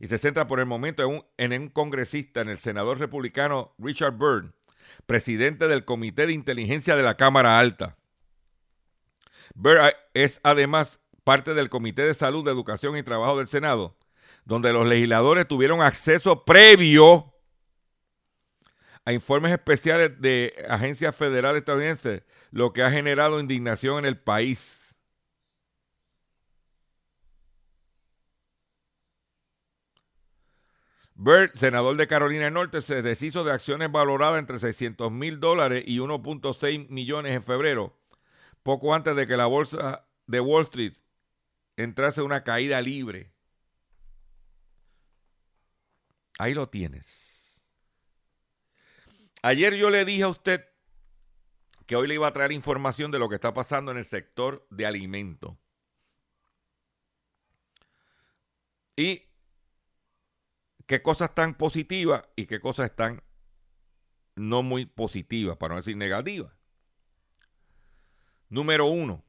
y 0.00 0.08
se 0.08 0.18
centra 0.18 0.48
por 0.48 0.58
el 0.60 0.66
momento 0.66 1.24
en 1.36 1.52
un, 1.52 1.68
congresista, 1.68 2.40
en 2.40 2.48
el 2.48 2.58
senador 2.58 2.98
republicano 2.98 3.74
Richard 3.78 4.16
Byrd, 4.16 4.52
presidente 5.06 5.68
del 5.68 5.84
Comité 5.84 6.26
de 6.26 6.32
Inteligencia 6.32 6.96
de 6.96 7.02
la 7.02 7.16
Cámara 7.16 7.58
Alta. 7.58 7.96
Byrd 9.54 9.94
es 10.14 10.40
además 10.42 11.00
parte 11.24 11.54
del 11.54 11.70
Comité 11.70 12.02
de 12.02 12.14
Salud, 12.14 12.44
de 12.44 12.50
Educación 12.50 12.96
y 12.96 13.02
Trabajo 13.02 13.38
del 13.38 13.48
Senado, 13.48 13.96
donde 14.44 14.72
los 14.72 14.86
legisladores 14.86 15.46
tuvieron 15.46 15.82
acceso 15.82 16.44
previo 16.44 17.34
a 19.04 19.12
informes 19.12 19.52
especiales 19.52 20.20
de 20.20 20.54
agencias 20.68 21.14
federales 21.14 21.60
estadounidenses, 21.60 22.22
lo 22.50 22.72
que 22.72 22.82
ha 22.82 22.90
generado 22.90 23.40
indignación 23.40 24.00
en 24.00 24.04
el 24.06 24.18
país. 24.18 24.76
Byrd, 31.14 31.54
senador 31.54 31.96
de 31.98 32.06
Carolina 32.06 32.44
del 32.44 32.54
Norte, 32.54 32.80
se 32.80 33.02
deshizo 33.02 33.44
de 33.44 33.52
acciones 33.52 33.92
valoradas 33.92 34.38
entre 34.38 34.58
600 34.58 35.12
mil 35.12 35.38
dólares 35.38 35.84
y 35.86 35.98
1.6 35.98 36.88
millones 36.88 37.32
en 37.32 37.42
febrero 37.42 37.99
poco 38.62 38.94
antes 38.94 39.16
de 39.16 39.26
que 39.26 39.36
la 39.36 39.46
bolsa 39.46 40.06
de 40.26 40.40
Wall 40.40 40.64
Street 40.64 40.94
entrase 41.76 42.22
una 42.22 42.44
caída 42.44 42.80
libre. 42.80 43.32
Ahí 46.38 46.54
lo 46.54 46.68
tienes. 46.68 47.66
Ayer 49.42 49.74
yo 49.74 49.90
le 49.90 50.04
dije 50.04 50.22
a 50.22 50.28
usted 50.28 50.66
que 51.86 51.96
hoy 51.96 52.06
le 52.06 52.14
iba 52.14 52.28
a 52.28 52.32
traer 52.32 52.52
información 52.52 53.10
de 53.10 53.18
lo 53.18 53.28
que 53.28 53.34
está 53.34 53.52
pasando 53.52 53.90
en 53.90 53.98
el 53.98 54.04
sector 54.04 54.66
de 54.70 54.86
alimentos. 54.86 55.56
Y 58.96 59.24
qué 60.86 61.02
cosas 61.02 61.30
están 61.30 61.54
positivas 61.54 62.22
y 62.36 62.46
qué 62.46 62.60
cosas 62.60 62.90
están 62.90 63.22
no 64.36 64.62
muy 64.62 64.86
positivas, 64.86 65.56
para 65.56 65.74
no 65.74 65.80
decir 65.80 65.96
negativas. 65.96 66.52
Número 68.50 68.84
uno, 68.86 69.24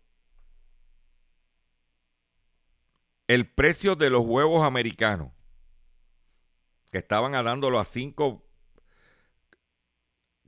el 3.28 3.50
precio 3.50 3.96
de 3.96 4.10
los 4.10 4.26
huevos 4.26 4.66
americanos, 4.66 5.32
que 6.92 6.98
estaban 6.98 7.32
dándolo 7.32 7.80
a 7.80 7.86
cinco 7.86 8.46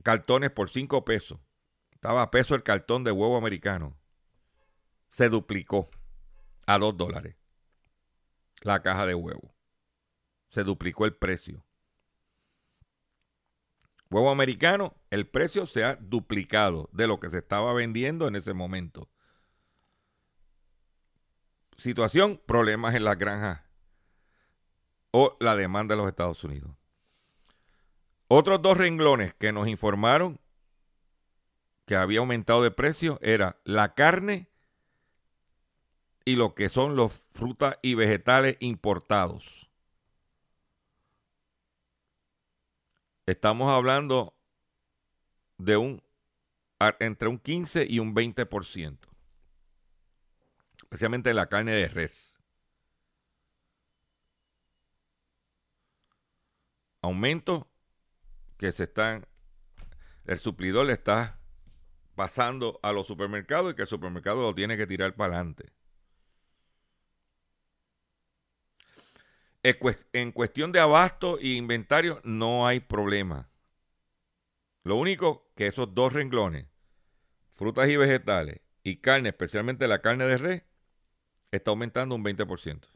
cartones 0.02 0.50
por 0.50 0.68
cinco 0.68 1.04
pesos. 1.06 1.40
Estaba 1.92 2.20
a 2.20 2.30
peso 2.30 2.54
el 2.54 2.62
cartón 2.62 3.02
de 3.02 3.12
huevo 3.12 3.38
americano. 3.38 3.96
Se 5.08 5.30
duplicó. 5.30 5.88
a 6.66 6.78
2 6.78 6.96
dólares 6.96 7.36
la 8.64 8.82
caja 8.82 9.06
de 9.06 9.14
huevo. 9.14 9.54
Se 10.48 10.64
duplicó 10.64 11.04
el 11.04 11.14
precio. 11.14 11.64
Huevo 14.14 14.30
americano, 14.30 14.94
el 15.10 15.26
precio 15.26 15.66
se 15.66 15.82
ha 15.82 15.96
duplicado 15.96 16.88
de 16.92 17.08
lo 17.08 17.18
que 17.18 17.30
se 17.30 17.38
estaba 17.38 17.72
vendiendo 17.72 18.28
en 18.28 18.36
ese 18.36 18.54
momento. 18.54 19.08
Situación, 21.76 22.40
problemas 22.46 22.94
en 22.94 23.02
las 23.02 23.18
granjas 23.18 23.62
o 25.10 25.36
la 25.40 25.56
demanda 25.56 25.96
de 25.96 26.00
los 26.00 26.08
Estados 26.08 26.44
Unidos. 26.44 26.70
Otros 28.28 28.62
dos 28.62 28.78
renglones 28.78 29.34
que 29.34 29.50
nos 29.50 29.66
informaron 29.66 30.38
que 31.84 31.96
había 31.96 32.20
aumentado 32.20 32.62
de 32.62 32.70
precio 32.70 33.18
era 33.20 33.58
la 33.64 33.94
carne 33.94 34.48
y 36.24 36.36
lo 36.36 36.54
que 36.54 36.68
son 36.68 36.94
los 36.94 37.26
frutas 37.32 37.78
y 37.82 37.96
vegetales 37.96 38.58
importados. 38.60 39.63
Estamos 43.26 43.70
hablando 43.70 44.34
de 45.58 45.76
un 45.76 46.02
entre 47.00 47.28
un 47.28 47.38
15 47.38 47.86
y 47.88 47.98
un 47.98 48.14
20%. 48.14 48.98
Especialmente 50.82 51.32
la 51.32 51.48
carne 51.48 51.72
de 51.72 51.88
res. 51.88 52.38
Aumento 57.00 57.68
que 58.58 58.72
se 58.72 58.84
están 58.84 59.26
el 60.26 60.38
suplidor 60.38 60.86
le 60.86 60.94
está 60.94 61.38
pasando 62.14 62.80
a 62.82 62.92
los 62.92 63.06
supermercados 63.06 63.72
y 63.72 63.76
que 63.76 63.82
el 63.82 63.88
supermercado 63.88 64.40
lo 64.40 64.54
tiene 64.54 64.76
que 64.76 64.86
tirar 64.86 65.14
para 65.14 65.34
adelante. 65.34 65.72
En 69.64 70.30
cuestión 70.32 70.72
de 70.72 70.80
abasto 70.80 71.38
e 71.38 71.48
inventario 71.48 72.20
no 72.22 72.66
hay 72.66 72.80
problema. 72.80 73.48
Lo 74.82 74.96
único 74.96 75.50
que 75.56 75.66
esos 75.66 75.94
dos 75.94 76.12
renglones, 76.12 76.66
frutas 77.54 77.88
y 77.88 77.96
vegetales 77.96 78.60
y 78.82 78.98
carne, 78.98 79.30
especialmente 79.30 79.88
la 79.88 80.02
carne 80.02 80.26
de 80.26 80.36
res, 80.36 80.62
está 81.50 81.70
aumentando 81.70 82.14
un 82.14 82.22
20%. 82.22 82.88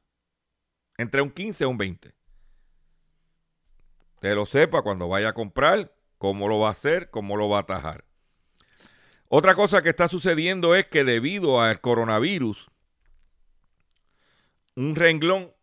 Entre 0.99 1.23
un 1.23 1.31
15 1.31 1.65
y 1.65 1.67
un 1.67 1.79
20. 1.79 2.15
Usted 4.17 4.35
lo 4.35 4.45
sepa 4.45 4.83
cuando 4.83 5.09
vaya 5.09 5.31
a 5.31 5.35
comprar, 5.35 5.95
cómo 6.19 6.49
lo 6.49 6.59
va 6.59 6.69
a 6.69 6.73
hacer, 6.73 7.09
cómo 7.09 7.39
lo 7.39 7.49
va 7.49 7.59
a 7.59 7.61
atajar. 7.63 8.05
Otra 9.29 9.55
cosa 9.55 9.81
que 9.81 9.89
está 9.89 10.09
sucediendo 10.09 10.75
es 10.75 10.87
que 10.87 11.05
debido 11.05 11.63
al 11.63 11.81
coronavirus, 11.81 12.71
un 14.75 14.97
renglón 14.97 15.55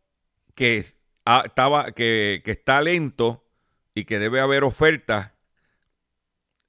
que, 0.56 0.86
estaba, 1.26 1.92
que, 1.92 2.42
que 2.44 2.52
está 2.52 2.82
lento 2.82 3.46
y 3.94 4.06
que 4.06 4.20
debe 4.20 4.40
haber 4.40 4.64
ofertas 4.64 5.34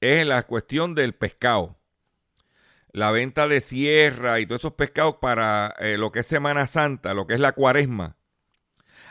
es 0.01 0.27
la 0.27 0.43
cuestión 0.45 0.95
del 0.95 1.15
pescado. 1.15 1.77
La 2.93 3.11
venta 3.11 3.47
de 3.47 3.61
sierra 3.61 4.41
y 4.41 4.47
todos 4.47 4.63
esos 4.63 4.75
pescados 4.75 5.17
para 5.21 5.75
eh, 5.79 5.99
lo 5.99 6.13
que 6.13 6.21
es 6.21 6.27
Semana 6.27 6.67
Santa, 6.67 7.15
lo 7.15 7.27
que 7.27 7.35
es 7.35 7.41
la 7.41 7.53
cuaresma. 7.53 8.17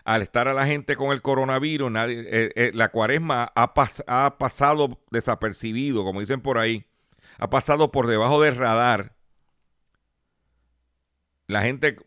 Al 0.04 0.22
estar 0.22 0.48
a 0.48 0.54
la 0.54 0.66
gente 0.66 0.96
con 0.96 1.12
el 1.12 1.22
coronavirus, 1.22 1.92
eh, 2.08 2.52
eh, 2.56 2.72
la 2.74 2.90
cuaresma 2.90 3.52
ha, 3.56 3.74
ha 4.08 4.38
pasado 4.38 5.02
desapercibido, 5.12 6.04
como 6.04 6.20
dicen 6.20 6.42
por 6.42 6.58
ahí. 6.58 6.86
Ha 7.38 7.50
pasado 7.50 7.92
por 7.92 8.08
debajo 8.08 8.42
del 8.42 8.56
radar. 8.56 9.16
La 11.48 11.62
gente, 11.62 11.98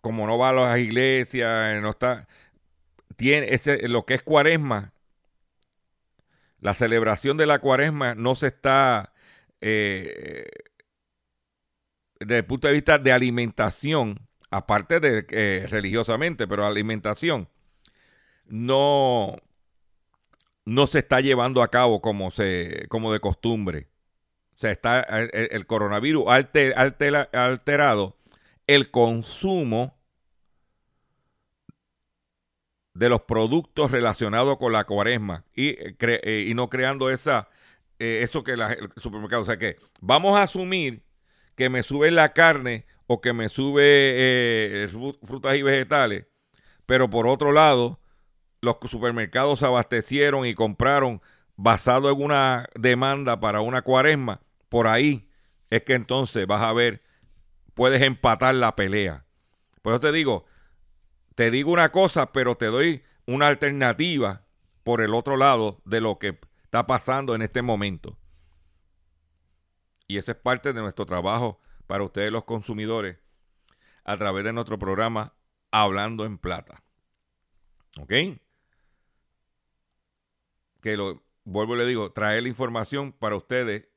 como 0.00 0.26
no 0.26 0.38
va 0.38 0.50
a 0.50 0.52
las 0.52 0.78
iglesias, 0.78 1.80
no 1.82 1.90
está, 1.90 2.26
tiene 3.16 3.54
ese, 3.54 3.88
lo 3.88 4.06
que 4.06 4.14
es 4.14 4.22
cuaresma, 4.22 4.92
la 6.60 6.74
celebración 6.74 7.36
de 7.36 7.46
la 7.46 7.58
cuaresma 7.58 8.14
no 8.14 8.34
se 8.34 8.48
está, 8.48 9.12
eh, 9.60 10.46
desde 12.18 12.38
el 12.38 12.44
punto 12.44 12.68
de 12.68 12.74
vista 12.74 12.98
de 12.98 13.12
alimentación, 13.12 14.28
aparte 14.50 15.00
de 15.00 15.26
eh, 15.30 15.66
religiosamente, 15.68 16.46
pero 16.46 16.66
alimentación, 16.66 17.48
no, 18.46 19.36
no 20.64 20.86
se 20.86 20.98
está 21.00 21.20
llevando 21.20 21.62
a 21.62 21.70
cabo 21.70 22.00
como, 22.00 22.30
se, 22.30 22.86
como 22.88 23.12
de 23.12 23.20
costumbre. 23.20 23.88
O 24.54 24.58
sea, 24.60 24.72
está, 24.72 25.00
el, 25.00 25.66
coronavirus 25.66 26.24
alter, 26.28 26.74
alterado 26.76 28.16
el 28.74 28.90
consumo 28.90 29.98
de 32.94 33.08
los 33.08 33.22
productos 33.22 33.90
relacionados 33.90 34.58
con 34.58 34.72
la 34.72 34.84
cuaresma 34.84 35.44
y, 35.54 35.70
eh, 35.70 35.96
eh, 36.00 36.46
y 36.48 36.54
no 36.54 36.68
creando 36.68 37.10
esa, 37.10 37.48
eh, 37.98 38.20
eso 38.22 38.44
que 38.44 38.56
la, 38.56 38.72
el 38.72 38.90
supermercado. 38.96 39.42
O 39.42 39.44
sea 39.44 39.58
que 39.58 39.76
vamos 40.00 40.36
a 40.36 40.42
asumir 40.42 41.02
que 41.56 41.68
me 41.68 41.82
sube 41.82 42.10
la 42.10 42.32
carne 42.32 42.86
o 43.06 43.20
que 43.20 43.32
me 43.32 43.48
sube 43.48 44.88
frutas 45.22 45.56
y 45.56 45.62
vegetales, 45.62 46.26
pero 46.86 47.10
por 47.10 47.26
otro 47.26 47.50
lado, 47.52 48.00
los 48.60 48.76
supermercados 48.86 49.58
se 49.58 49.66
abastecieron 49.66 50.46
y 50.46 50.54
compraron 50.54 51.20
basado 51.56 52.10
en 52.10 52.22
una 52.22 52.68
demanda 52.76 53.40
para 53.40 53.62
una 53.62 53.82
cuaresma, 53.82 54.40
por 54.68 54.86
ahí 54.86 55.28
es 55.70 55.82
que 55.82 55.94
entonces 55.94 56.46
vas 56.46 56.62
a 56.62 56.72
ver, 56.72 57.02
puedes 57.74 58.02
empatar 58.02 58.54
la 58.54 58.76
pelea. 58.76 59.26
Por 59.82 59.92
eso 59.92 60.00
te 60.00 60.12
digo, 60.12 60.44
te 61.34 61.50
digo 61.50 61.72
una 61.72 61.90
cosa, 61.90 62.32
pero 62.32 62.56
te 62.56 62.66
doy 62.66 63.02
una 63.26 63.48
alternativa 63.48 64.46
por 64.82 65.00
el 65.00 65.14
otro 65.14 65.36
lado 65.36 65.80
de 65.84 66.00
lo 66.00 66.18
que 66.18 66.38
está 66.64 66.86
pasando 66.86 67.34
en 67.34 67.42
este 67.42 67.62
momento. 67.62 68.18
Y 70.06 70.18
esa 70.18 70.32
es 70.32 70.38
parte 70.38 70.72
de 70.72 70.80
nuestro 70.80 71.06
trabajo 71.06 71.60
para 71.86 72.04
ustedes 72.04 72.32
los 72.32 72.44
consumidores 72.44 73.18
a 74.04 74.16
través 74.16 74.44
de 74.44 74.52
nuestro 74.52 74.78
programa 74.78 75.34
Hablando 75.70 76.24
en 76.24 76.38
Plata. 76.38 76.82
¿Ok? 78.00 78.12
Que 80.80 80.96
lo 80.96 81.22
vuelvo 81.44 81.74
y 81.74 81.78
le 81.78 81.86
digo, 81.86 82.12
traer 82.12 82.42
la 82.42 82.48
información 82.48 83.12
para 83.12 83.36
ustedes, 83.36 83.88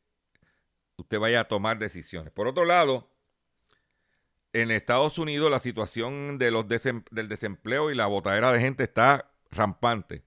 usted 0.97 1.19
vaya 1.19 1.41
a 1.41 1.47
tomar 1.47 1.80
decisiones. 1.80 2.32
Por 2.32 2.47
otro 2.47 2.65
lado, 2.65 3.12
en 4.54 4.72
Estados 4.72 5.18
Unidos 5.18 5.49
la 5.51 5.60
situación 5.60 6.38
de 6.38 6.51
los 6.51 6.66
del 6.68 7.28
desempleo 7.28 7.91
y 7.91 7.95
la 7.95 8.06
botadera 8.06 8.51
de 8.51 8.60
gente 8.60 8.84
está 8.84 9.32
rampante. 9.51 10.24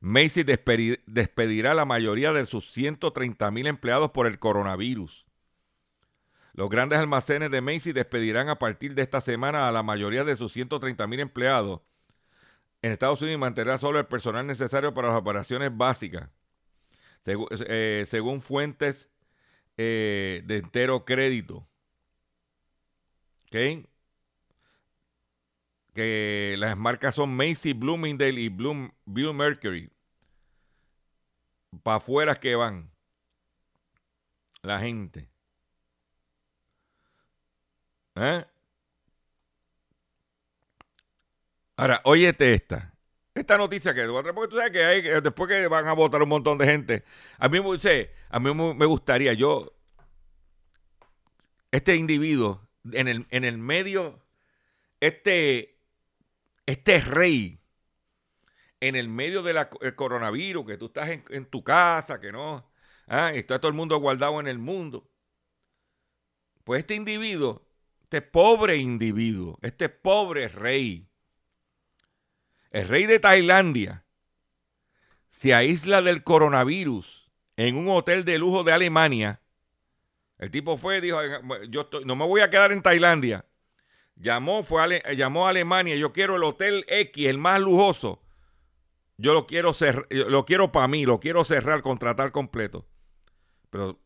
Macy's 0.00 0.44
despedirá 0.44 1.70
a 1.70 1.74
la 1.74 1.86
mayoría 1.86 2.32
de 2.32 2.44
sus 2.44 2.70
130 2.72 3.50
mil 3.50 3.66
empleados 3.66 4.10
por 4.10 4.26
el 4.26 4.38
coronavirus. 4.38 5.24
Los 6.52 6.68
grandes 6.68 6.98
almacenes 6.98 7.50
de 7.50 7.62
Macy's 7.62 7.94
despedirán 7.94 8.48
a 8.48 8.58
partir 8.58 8.94
de 8.94 9.02
esta 9.02 9.20
semana 9.20 9.66
a 9.66 9.72
la 9.72 9.82
mayoría 9.82 10.24
de 10.24 10.36
sus 10.36 10.52
130 10.52 11.06
mil 11.06 11.20
empleados. 11.20 11.80
En 12.82 12.92
Estados 12.92 13.22
Unidos 13.22 13.40
mantendrá 13.40 13.78
solo 13.78 13.98
el 13.98 14.06
personal 14.06 14.46
necesario 14.46 14.92
para 14.92 15.08
las 15.08 15.16
operaciones 15.16 15.74
básicas. 15.74 16.28
Eh, 17.26 18.04
según 18.06 18.42
fuentes 18.42 19.08
eh, 19.78 20.42
de 20.44 20.58
entero 20.58 21.06
crédito. 21.06 21.66
Que 25.94 26.56
las 26.58 26.76
marcas 26.76 27.14
son 27.14 27.36
Macy, 27.36 27.72
Bloomingdale 27.72 28.40
y 28.40 28.48
Bloom, 28.48 28.90
Bill 29.04 29.32
Mercury. 29.32 29.90
Para 31.82 31.98
afuera 31.98 32.34
que 32.34 32.56
van 32.56 32.90
la 34.62 34.80
gente. 34.80 35.28
¿Eh? 38.16 38.44
Ahora, 41.76 42.00
óyete 42.04 42.54
esta. 42.54 42.92
Esta 43.34 43.58
noticia 43.58 43.94
que 43.94 44.06
porque 44.06 44.32
tú 44.48 44.56
sabes 44.56 44.72
que 44.72 44.84
hay, 44.84 45.02
después 45.20 45.48
que 45.48 45.66
van 45.66 45.86
a 45.86 45.92
votar 45.92 46.22
un 46.22 46.28
montón 46.28 46.58
de 46.58 46.66
gente. 46.66 47.04
A 47.38 47.48
mí, 47.48 47.58
a 47.58 48.40
mí 48.40 48.54
me 48.54 48.86
gustaría, 48.86 49.32
yo, 49.32 49.72
este 51.72 51.96
individuo 51.96 52.64
en 52.92 53.08
el, 53.08 53.26
en 53.30 53.44
el 53.44 53.58
medio, 53.58 54.20
este, 55.00 55.78
este 56.66 57.00
rey, 57.00 57.60
en 58.80 58.96
el 58.96 59.08
medio 59.08 59.42
del 59.42 59.66
coronavirus, 59.96 60.66
que 60.66 60.76
tú 60.76 60.86
estás 60.86 61.10
en, 61.30 61.46
tu 61.46 61.64
casa, 61.64 62.20
que 62.20 62.32
no, 62.32 62.70
ah, 63.06 63.32
está 63.32 63.58
todo 63.58 63.68
el 63.68 63.76
mundo 63.76 63.98
guardado 63.98 64.40
en 64.40 64.48
el 64.48 64.58
mundo. 64.58 65.08
Pues 66.64 66.80
este 66.80 66.94
individuo, 66.94 67.66
este 68.02 68.22
pobre 68.22 68.76
individuo, 68.76 69.58
este 69.62 69.88
pobre 69.88 70.48
rey, 70.48 71.08
el 72.70 72.88
rey 72.88 73.06
de 73.06 73.18
Tailandia, 73.18 74.04
se 75.28 75.54
aísla 75.54 76.00
del 76.00 76.22
coronavirus 76.22 77.30
en 77.56 77.76
un 77.76 77.88
hotel 77.88 78.24
de 78.24 78.38
lujo 78.38 78.64
de 78.64 78.72
Alemania 78.72 79.40
el 80.38 80.50
tipo 80.50 80.76
fue 80.76 81.00
dijo, 81.00 81.18
yo 81.68 81.88
no 82.04 82.16
me 82.16 82.24
voy 82.26 82.40
a 82.40 82.50
quedar 82.50 82.72
en 82.72 82.82
Tailandia. 82.82 83.46
Llamó, 84.16 84.62
fue 84.62 84.80
a 84.80 84.84
Ale- 84.84 85.02
llamó 85.16 85.46
a 85.46 85.50
Alemania, 85.50 85.96
yo 85.96 86.12
quiero 86.12 86.36
el 86.36 86.44
Hotel 86.44 86.84
X, 86.88 87.26
el 87.26 87.38
más 87.38 87.60
lujoso. 87.60 88.22
Yo 89.16 89.32
lo 89.32 89.46
quiero 89.46 89.72
cerrar, 89.72 90.06
lo 90.10 90.44
quiero 90.44 90.72
para 90.72 90.88
mí, 90.88 91.04
lo 91.04 91.20
quiero 91.20 91.44
cerrar, 91.44 91.82
contratar 91.82 92.32
completo. 92.32 92.86
Pero, 93.70 94.00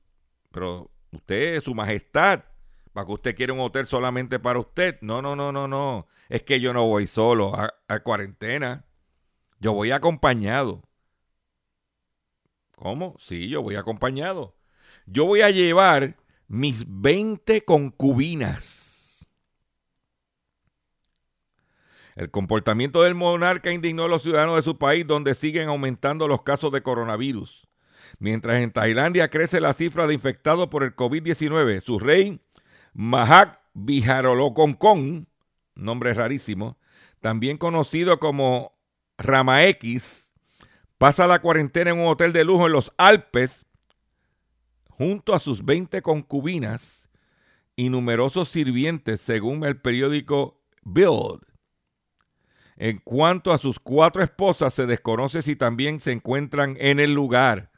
pero 0.50 0.90
usted, 1.12 1.62
su 1.62 1.74
majestad, 1.74 2.44
para 2.92 3.06
que 3.06 3.12
usted 3.12 3.36
quiera 3.36 3.52
un 3.52 3.60
hotel 3.60 3.86
solamente 3.86 4.38
para 4.38 4.58
usted. 4.58 4.98
No, 5.00 5.22
no, 5.22 5.36
no, 5.36 5.52
no, 5.52 5.68
no. 5.68 6.08
Es 6.28 6.42
que 6.42 6.60
yo 6.60 6.72
no 6.72 6.86
voy 6.86 7.06
solo 7.06 7.52
a 7.54 8.00
cuarentena. 8.00 8.84
Yo 9.60 9.72
voy 9.72 9.90
acompañado. 9.92 10.82
¿Cómo? 12.76 13.16
Sí, 13.18 13.48
yo 13.48 13.62
voy 13.62 13.76
acompañado. 13.76 14.57
Yo 15.10 15.24
voy 15.24 15.40
a 15.40 15.50
llevar 15.50 16.16
mis 16.48 16.84
20 16.86 17.64
concubinas. 17.64 19.26
El 22.14 22.30
comportamiento 22.30 23.02
del 23.02 23.14
monarca 23.14 23.72
indignó 23.72 24.04
a 24.04 24.08
los 24.08 24.22
ciudadanos 24.22 24.56
de 24.56 24.62
su 24.62 24.76
país 24.76 25.06
donde 25.06 25.34
siguen 25.34 25.68
aumentando 25.68 26.28
los 26.28 26.42
casos 26.42 26.72
de 26.72 26.82
coronavirus. 26.82 27.66
Mientras 28.18 28.60
en 28.62 28.70
Tailandia 28.70 29.30
crece 29.30 29.60
la 29.60 29.72
cifra 29.72 30.06
de 30.06 30.14
infectados 30.14 30.68
por 30.68 30.82
el 30.82 30.94
COVID-19, 30.94 31.80
su 31.80 31.98
rey 31.98 32.40
Mahak 32.92 33.60
Vijarolocongkong, 33.74 35.26
nombre 35.74 36.12
rarísimo, 36.12 36.76
también 37.20 37.56
conocido 37.56 38.18
como 38.18 38.76
Rama 39.16 39.64
X, 39.66 40.34
pasa 40.98 41.26
la 41.26 41.40
cuarentena 41.40 41.92
en 41.92 42.00
un 42.00 42.08
hotel 42.08 42.32
de 42.32 42.44
lujo 42.44 42.66
en 42.66 42.72
los 42.72 42.92
Alpes 42.98 43.67
junto 44.98 45.32
a 45.32 45.38
sus 45.38 45.64
20 45.64 46.02
concubinas 46.02 47.08
y 47.76 47.88
numerosos 47.88 48.48
sirvientes, 48.48 49.20
según 49.20 49.64
el 49.64 49.80
periódico 49.80 50.60
Build. 50.82 51.46
En 52.76 52.98
cuanto 52.98 53.52
a 53.52 53.58
sus 53.58 53.78
cuatro 53.78 54.24
esposas, 54.24 54.74
se 54.74 54.86
desconoce 54.86 55.42
si 55.42 55.54
también 55.54 56.00
se 56.00 56.10
encuentran 56.10 56.76
en 56.80 56.98
el 56.98 57.12
lugar. 57.12 57.70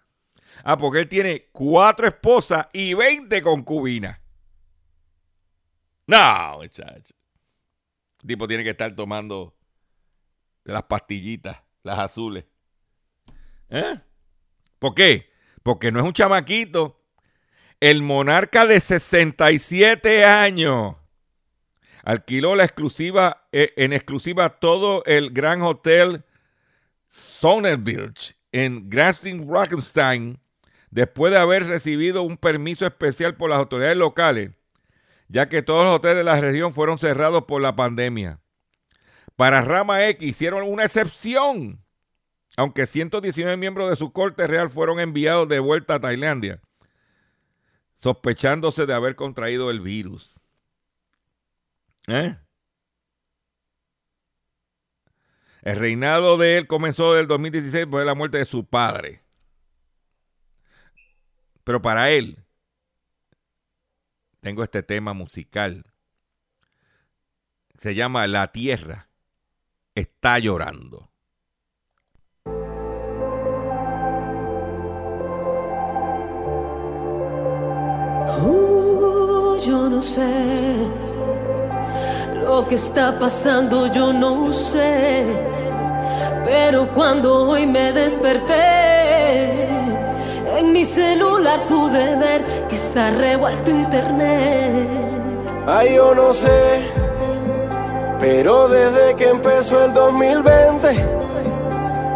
Ah, 0.65 0.79
porque 0.79 1.01
él 1.01 1.09
tiene 1.09 1.51
cuatro 1.53 2.07
esposas 2.07 2.69
y 2.73 2.95
20 2.95 3.43
concubinas. 3.43 4.19
No, 6.07 6.57
muchacho. 6.57 7.15
El 8.23 8.29
tipo 8.29 8.49
tiene 8.49 8.65
que 8.65 8.71
estar 8.71 8.95
tomando 8.97 9.55
las 10.65 10.85
pastillitas, 10.85 11.59
las 11.83 11.99
azules. 11.99 12.47
¿Eh? 13.69 14.01
¿Por 14.79 14.95
qué? 14.95 15.31
Porque 15.63 15.93
no 15.93 16.01
es 16.01 16.07
un 16.07 16.15
chamaquito. 16.15 17.00
El 17.81 18.03
monarca 18.03 18.67
de 18.67 18.79
67 18.79 20.27
años 20.27 20.97
alquiló 22.05 22.55
la 22.55 22.65
exclusiva, 22.65 23.49
eh, 23.53 23.73
en 23.77 23.95
exclusiva 23.95 24.61
todo 24.61 25.03
el 25.07 25.31
gran 25.31 25.63
hotel 25.63 26.25
Sonnenbilch 27.09 28.37
en 28.53 28.91
Grafstein 28.91 29.49
Rockenstein 29.49 30.39
después 30.91 31.33
de 31.33 31.39
haber 31.39 31.67
recibido 31.69 32.21
un 32.23 32.37
permiso 32.37 32.85
especial 32.85 33.37
por 33.37 33.49
las 33.49 33.59
autoridades 33.59 33.97
locales, 33.97 34.51
ya 35.29 35.49
que 35.49 35.63
todos 35.63 35.87
los 35.87 35.97
hoteles 35.97 36.19
de 36.19 36.25
la 36.25 36.39
región 36.39 36.75
fueron 36.75 36.99
cerrados 36.99 37.45
por 37.45 37.63
la 37.63 37.77
pandemia. 37.77 38.41
Para 39.37 39.63
Rama 39.63 40.07
X 40.07 40.29
hicieron 40.29 40.65
una 40.65 40.85
excepción, 40.85 41.83
aunque 42.59 42.87
119 42.87 43.57
miembros 43.57 43.89
de 43.89 43.97
su 43.97 44.13
corte 44.13 44.47
real 44.47 44.69
fueron 44.69 45.01
enviados 45.01 45.49
de 45.49 45.61
vuelta 45.61 45.95
a 45.95 46.01
Tailandia, 46.01 46.61
sospechándose 48.03 48.87
de 48.87 48.95
haber 48.95 49.17
contraído 49.17 49.71
el 49.71 49.81
virus. 49.81 50.39
¿Eh? 52.07 52.37
El 55.63 55.77
reinado 55.77 56.39
de 56.39 56.57
él 56.57 56.67
comenzó 56.67 57.15
del 57.15 57.27
2016 57.27 57.85
después 57.85 58.03
de 58.03 58.07
la 58.07 58.15
muerte 58.15 58.39
de 58.39 58.45
su 58.47 58.65
padre. 58.65 59.23
Pero 61.65 61.83
para 61.83 62.11
él, 62.11 62.45
tengo 64.41 64.65
este 64.65 64.83
tema 64.83 65.13
musical. 65.13 65.85
Se 67.79 67.95
llama 67.95 68.27
La 68.27 68.53
Tierra 68.53 69.11
está 69.95 70.39
llorando. 70.39 71.10
Uh, 78.29 79.57
yo 79.59 79.89
no 79.89 80.03
sé 80.03 81.11
lo 82.51 82.67
que 82.67 82.75
está 82.75 83.19
pasando, 83.19 83.87
yo 83.93 84.13
no 84.13 84.53
sé. 84.53 85.25
Pero 86.45 86.93
cuando 86.93 87.49
hoy 87.49 87.67
me 87.67 87.93
desperté, 87.93 89.69
en 90.59 90.73
mi 90.73 90.85
celular 90.85 91.67
pude 91.67 92.17
ver 92.17 92.67
que 92.69 92.75
está 92.75 93.11
revuelto 93.11 93.71
internet. 93.71 94.89
Ay, 95.67 95.95
yo 95.95 96.15
no 96.15 96.35
sé, 96.35 96.83
pero 98.19 98.69
desde 98.69 99.15
que 99.15 99.29
empezó 99.29 99.85
el 99.85 99.95
2020, 99.95 100.89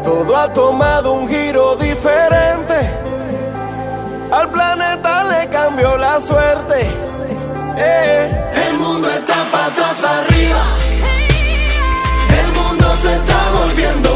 todo 0.03 0.37
ha 0.37 0.53
tomado 0.53 1.13
un 1.13 1.29
giro 1.29 1.77
diferente. 1.77 3.04
Al 4.35 4.51
planeta 4.51 5.23
le 5.31 5.49
cambió 5.49 5.97
la 5.97 6.21
suerte. 6.21 6.91
Eh. 7.77 8.51
El 8.67 8.79
mundo 8.79 9.09
está 9.09 9.37
patas 9.53 10.03
arriba. 10.03 10.63
El 12.41 12.53
mundo 12.53 12.97
se 12.97 13.13
está 13.13 13.39
volviendo 13.53 14.14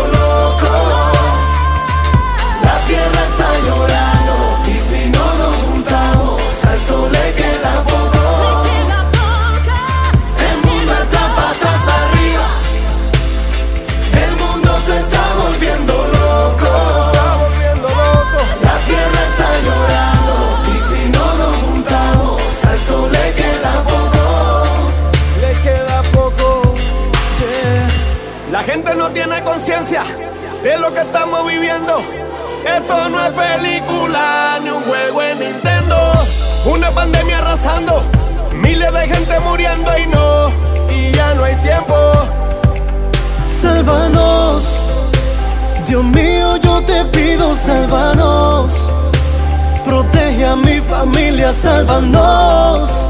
sálvanos. 51.79 53.09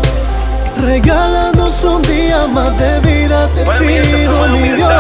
Regálanos 0.81 1.83
un 1.83 2.03
día 2.03 2.47
más 2.47 2.79
de 2.79 3.01
vida, 3.01 3.49
te 3.49 3.65
pido, 3.65 4.49
mi 4.49 4.69
Dios. 4.71 4.93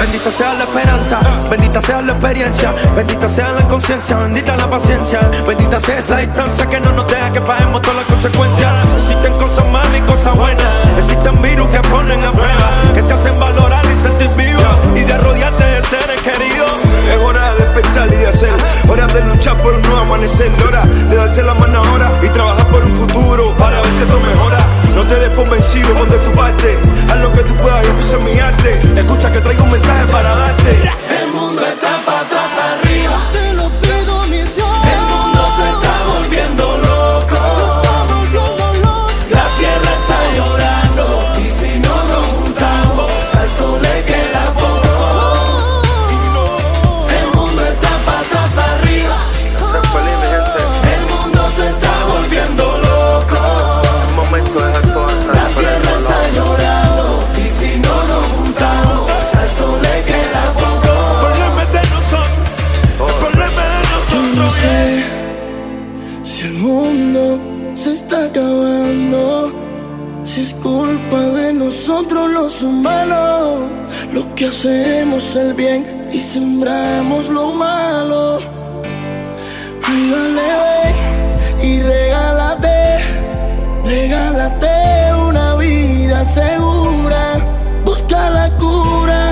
Bendita 0.00 0.30
sea 0.30 0.54
la 0.54 0.64
esperanza, 0.64 1.20
bendita 1.50 1.80
sea 1.82 2.02
la 2.02 2.12
experiencia, 2.12 2.74
bendita 2.96 3.28
sea 3.28 3.52
la 3.52 3.62
conciencia, 3.68 4.16
bendita 4.16 4.56
la 4.56 4.68
paciencia, 4.68 5.20
bendita 5.46 5.78
sea 5.78 5.98
esa 5.98 6.16
distancia 6.16 6.66
que 6.66 6.80
no 6.80 6.92
nos 6.92 7.06
deja 7.06 7.30
que 7.30 7.40
paguemos 7.40 7.82
todas 7.82 7.98
las 7.98 8.06
consecuencias. 8.06 8.72
Existen 8.96 9.34
cosas 9.34 9.72
malas 9.72 9.98
y 9.98 10.00
cosas 10.02 10.36
buenas, 10.36 10.88
existen 10.98 11.42
virus 11.42 11.68
que 11.68 11.80
ponen 11.88 12.24
a 12.24 12.32
prueba, 12.32 12.70
que 12.94 13.02
te 13.02 13.14
hacen 13.14 13.38
valorar 13.38 13.84
y 13.84 13.96
sentir 13.96 14.30
vivo 14.36 14.62
y 14.94 15.00
de 15.00 15.18
rodearte 15.18 15.64
de 15.64 15.84
seres 15.84 16.22
queridos. 16.22 16.72
Es 17.08 17.22
hora 17.22 17.54
de 17.54 17.57
y 17.80 18.24
hacer, 18.24 18.52
hora 18.88 19.06
de 19.06 19.20
luchar 19.20 19.56
por 19.58 19.72
nuevo 19.78 19.98
amanecer, 19.98 20.50
hora 20.66 20.82
de 20.82 21.14
darse 21.14 21.42
la 21.42 21.54
mano 21.54 21.78
ahora 21.78 22.10
y 22.20 22.28
trabajar 22.28 22.66
por 22.68 22.84
un 22.84 22.94
futuro 22.94 23.56
para 23.56 23.80
ver 23.80 23.94
si 23.94 24.02
esto 24.02 24.18
mejora. 24.18 24.58
No 24.96 25.02
te 25.04 25.14
des 25.14 25.30
por 25.30 25.48
vencido, 25.48 25.94
pon 25.94 26.08
de 26.08 26.18
tu 26.18 26.32
parte, 26.32 26.76
haz 27.08 27.18
lo 27.18 27.30
que 27.30 27.42
tú 27.44 27.54
puedas 27.56 27.86
y 27.86 27.90
empieza 27.90 28.18
mi 28.18 28.38
arte. 28.38 28.80
Escucha 28.96 29.30
que 29.30 29.40
traigo 29.40 29.62
un 29.62 29.70
mensaje 29.70 30.04
para 30.06 30.36
darte. 30.36 30.70
El 31.22 31.32
mundo 31.32 31.62
está 31.64 31.97
lo 74.18 74.34
que 74.34 74.46
hacemos 74.46 75.36
el 75.36 75.54
bien 75.54 76.08
y 76.12 76.18
sembramos 76.18 77.28
lo 77.28 77.52
malo. 77.52 78.40
Ay, 79.86 80.00
dale, 80.12 80.48
ve 80.62 81.66
y 81.68 81.80
regálate, 81.82 82.78
regálate 83.84 84.74
una 85.28 85.54
vida 85.54 86.24
segura. 86.24 87.22
Busca 87.84 88.30
la 88.30 88.46
cura 88.62 89.22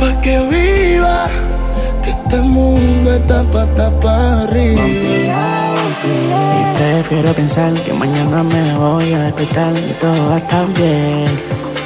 pa' 0.00 0.20
que 0.22 0.36
viva, 0.54 1.28
que 2.02 2.10
este 2.10 2.38
mundo 2.56 3.14
está 3.14 3.44
pa' 3.52 3.66
tapar 3.76 4.48
arriba. 4.48 4.82
Y 6.10 6.76
prefiero 6.78 7.32
pensar 7.32 7.72
que 7.84 7.92
mañana 7.92 8.42
me 8.42 8.76
voy 8.76 9.12
a 9.12 9.20
despertar 9.26 9.72
y 9.76 9.92
todo 10.00 10.28
va 10.30 10.34
a 10.34 10.38
estar 10.38 10.66
bien, 10.74 11.30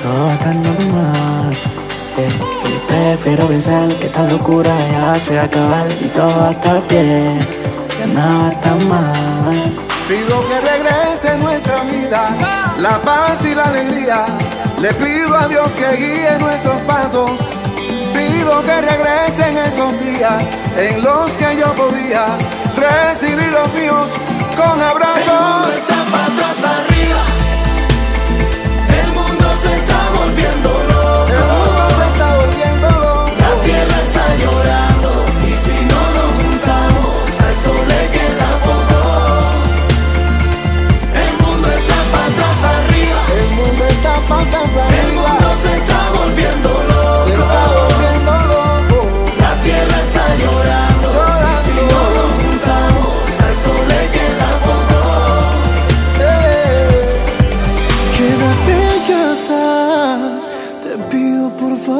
todo 0.02 0.24
va 0.24 0.30
a 0.30 0.34
estar 0.34 0.56
normal. 0.56 1.73
Eh, 2.16 2.28
Y 2.66 2.78
prefiero 2.86 3.46
pensar 3.48 3.88
que 3.98 4.06
esta 4.06 4.22
locura 4.24 4.70
ya 4.92 5.18
se 5.18 5.34
va 5.34 5.42
a 5.42 5.44
acabar 5.44 5.86
y 6.00 6.06
todo 6.08 6.36
va 6.40 6.48
a 6.48 6.52
estar 6.52 6.88
bien, 6.88 7.38
ya 7.98 8.06
nada 8.06 8.38
va 8.38 8.48
a 8.48 8.52
estar 8.52 8.76
mal. 8.84 9.72
Pido 10.08 10.36
que 10.48 10.60
regrese 10.60 11.38
nuestra 11.38 11.80
vida, 11.84 12.22
la 12.78 13.00
paz 13.02 13.38
y 13.44 13.54
la 13.54 13.64
alegría. 13.64 14.26
Le 14.80 14.92
pido 14.94 15.36
a 15.36 15.48
Dios 15.48 15.68
que 15.78 15.96
guíe 15.96 16.38
nuestros 16.38 16.76
pasos. 16.82 17.30
Pido 18.14 18.62
que 18.62 18.80
regresen 18.80 19.58
esos 19.58 19.92
días 20.04 20.42
en 20.76 21.02
los 21.02 21.30
que 21.32 21.56
yo 21.58 21.72
podía 21.74 22.26
recibir 22.76 23.50
los 23.50 23.72
míos 23.74 24.08
con 24.56 24.80
abrazos. 24.80 26.43
Tierra 34.44 34.83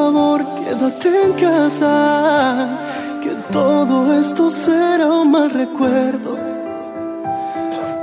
favor, 0.05 0.41
quédate 0.59 1.11
en 1.25 1.33
casa, 1.33 2.79
que 3.23 3.35
todo 3.51 4.19
esto 4.21 4.51
será 4.51 5.07
un 5.07 5.31
mal 5.31 5.51
recuerdo, 5.51 6.39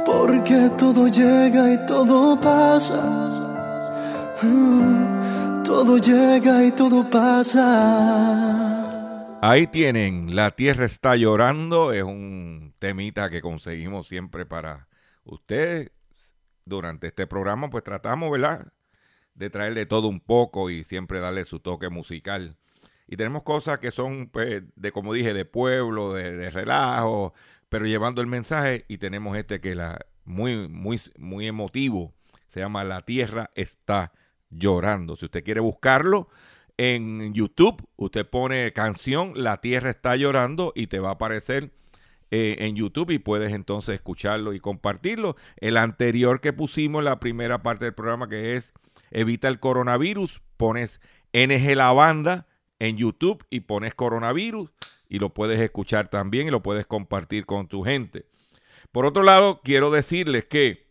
porque 0.04 0.72
todo 0.78 1.08
llega 1.08 1.74
y 1.74 1.78
todo 1.86 2.36
pasa, 2.38 3.02
Mm, 4.43 5.62
todo 5.62 5.99
llega 5.99 6.64
y 6.66 6.72
todo 6.72 7.08
pasa. 7.08 7.68
Ahí 9.43 9.68
tienen, 9.68 10.36
La 10.36 10.49
Tierra 10.49 10.86
está 10.86 11.16
llorando, 11.16 11.93
es 11.93 12.02
un 12.02 12.74
temita 12.80 13.30
que 13.30 13.41
conseguimos 13.41 14.08
siempre 14.08 14.47
para 14.47 14.88
ustedes. 15.24 15.91
Durante 16.66 17.08
este 17.08 17.28
programa 17.28 17.70
pues 17.70 17.84
tratamos, 17.84 18.32
¿verdad? 18.32 18.66
De 19.34 19.50
traer 19.50 19.74
de 19.74 19.86
todo 19.86 20.08
un 20.08 20.20
poco 20.20 20.70
y 20.70 20.84
siempre 20.84 21.20
darle 21.20 21.46
su 21.46 21.60
toque 21.60 21.90
musical. 21.90 22.58
Y 23.08 23.18
tenemos 23.18 23.44
cosas 23.44 23.80
que 23.80 23.92
son, 23.92 24.28
pues, 24.28 24.64
de 24.76 24.92
como 24.92 25.14
dije, 25.14 25.34
de 25.34 25.46
pueblo, 25.46 26.14
de, 26.14 26.32
de 26.32 26.50
relajo, 26.50 27.34
pero 27.70 27.86
llevando 27.86 28.22
el 28.22 28.28
mensaje. 28.28 28.86
Y 28.88 28.98
tenemos 28.98 29.38
este 29.38 29.60
que 29.62 29.76
la 29.76 30.06
muy, 30.26 30.68
muy, 30.68 31.00
muy 31.18 31.48
emotivo. 31.48 32.14
Se 32.50 32.60
llama 32.60 32.84
La 32.84 33.02
Tierra 33.02 33.52
está 33.56 34.14
llorando. 34.50 35.16
Si 35.16 35.26
usted 35.26 35.44
quiere 35.44 35.62
buscarlo, 35.62 36.28
en 36.78 37.34
YouTube, 37.34 37.88
usted 37.96 38.28
pone 38.28 38.74
canción 38.74 39.34
La 39.36 39.62
Tierra 39.62 39.92
está 39.92 40.16
llorando 40.16 40.74
y 40.76 40.88
te 40.88 41.00
va 41.00 41.10
a 41.10 41.14
aparecer 41.14 41.72
eh, 42.32 42.56
en 42.60 42.76
YouTube 42.76 43.12
y 43.12 43.20
puedes 43.20 43.54
entonces 43.54 43.96
escucharlo 43.96 44.54
y 44.54 44.60
compartirlo. 44.60 45.36
El 45.58 45.78
anterior 45.78 46.42
que 46.42 46.54
pusimos, 46.54 47.04
la 47.04 47.20
primera 47.20 47.62
parte 47.62 47.86
del 47.86 47.94
programa 47.94 48.28
que 48.28 48.56
es 48.56 48.74
Evita 49.12 49.47
el 49.47 49.59
coronavirus, 49.59 50.41
pones 50.57 51.01
NG 51.34 51.76
La 51.76 51.91
Banda 51.91 52.47
en 52.80 52.97
YouTube 52.97 53.45
y 53.49 53.62
pones 53.62 53.93
coronavirus 53.93 54.72
y 55.07 55.20
lo 55.20 55.34
puedes 55.34 55.59
escuchar 55.59 56.07
también 56.07 56.47
y 56.47 56.51
lo 56.51 56.64
puedes 56.64 56.86
compartir 56.86 57.45
con 57.45 57.68
tu 57.68 57.84
gente. 57.84 58.26
Por 58.91 59.05
otro 59.05 59.24
lado, 59.24 59.62
quiero 59.64 59.91
decirles 59.91 60.45
que 60.45 60.88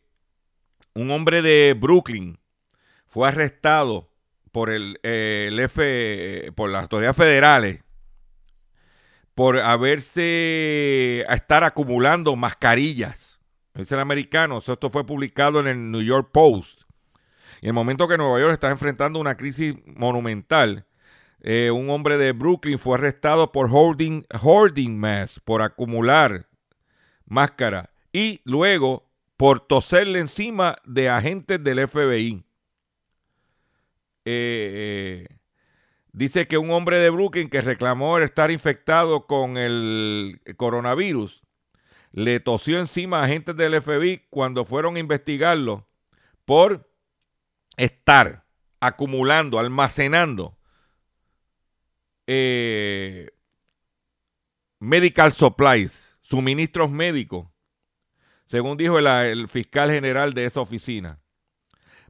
un 0.94 1.10
hombre 1.10 1.42
de 1.42 1.74
Brooklyn 1.78 2.38
fue 3.06 3.28
arrestado 3.28 4.10
por 4.52 4.70
el, 4.70 5.00
eh, 5.02 5.50
F, 5.58 6.52
por 6.52 6.70
las 6.70 6.82
autoridades 6.82 7.16
federales 7.16 7.80
por 9.40 9.58
haberse 9.58 11.24
a 11.26 11.34
estar 11.34 11.64
acumulando 11.64 12.36
mascarillas. 12.36 13.40
Es 13.72 13.90
el 13.90 13.98
americano. 13.98 14.58
Esto 14.58 14.90
fue 14.90 15.06
publicado 15.06 15.60
en 15.60 15.66
el 15.66 15.90
New 15.90 16.02
York 16.02 16.28
Post. 16.30 16.82
Y 17.60 17.66
en 17.66 17.70
el 17.70 17.74
momento 17.74 18.08
que 18.08 18.16
Nueva 18.16 18.40
York 18.40 18.52
está 18.52 18.70
enfrentando 18.70 19.18
una 19.18 19.36
crisis 19.36 19.74
monumental, 19.84 20.86
eh, 21.42 21.70
un 21.70 21.90
hombre 21.90 22.18
de 22.18 22.32
Brooklyn 22.32 22.78
fue 22.78 22.96
arrestado 22.96 23.52
por 23.52 23.70
hoarding, 23.70 24.26
hoarding 24.42 24.98
mass, 24.98 25.40
por 25.44 25.62
acumular 25.62 26.46
máscara 27.26 27.90
y 28.12 28.40
luego 28.44 29.10
por 29.36 29.60
toserle 29.60 30.18
encima 30.18 30.76
de 30.84 31.08
agentes 31.08 31.62
del 31.62 31.88
FBI. 31.88 32.44
Eh, 34.26 35.26
eh, 35.26 35.36
dice 36.12 36.46
que 36.46 36.58
un 36.58 36.70
hombre 36.70 36.98
de 36.98 37.08
Brooklyn 37.08 37.48
que 37.48 37.62
reclamó 37.62 38.18
estar 38.18 38.50
infectado 38.50 39.26
con 39.26 39.56
el 39.56 40.42
coronavirus 40.56 41.42
le 42.12 42.40
tosió 42.40 42.80
encima 42.80 43.20
a 43.20 43.24
agentes 43.24 43.56
del 43.56 43.80
FBI 43.80 44.26
cuando 44.28 44.64
fueron 44.64 44.96
a 44.96 44.98
investigarlo 44.98 45.86
por 46.44 46.89
estar 47.84 48.44
acumulando, 48.78 49.58
almacenando 49.58 50.58
eh, 52.26 53.30
medical 54.78 55.32
supplies, 55.32 56.16
suministros 56.20 56.90
médicos, 56.90 57.48
según 58.46 58.76
dijo 58.76 58.98
el, 58.98 59.48
fiscal 59.48 59.90
general 59.90 60.34
de 60.34 60.44
esa 60.44 60.60
oficina. 60.60 61.20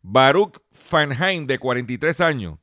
Baruch 0.02 0.58
Feinheim, 0.72 1.46
de 1.46 1.58
43 1.58 2.20
años, 2.20 2.58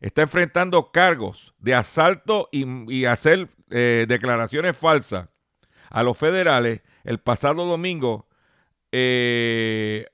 está 0.00 0.22
enfrentando 0.22 0.92
cargos 0.92 1.54
de 1.58 1.74
asalto 1.74 2.48
y, 2.52 2.64
y 2.92 3.06
hacer 3.06 3.48
eh, 3.70 4.06
declaraciones 4.08 4.76
falsas 4.76 5.28
a 5.90 6.02
los 6.02 6.16
federales 6.16 6.82
el 7.04 7.18
pasado 7.18 7.64
domingo 7.64 8.28
eh, 8.92 10.06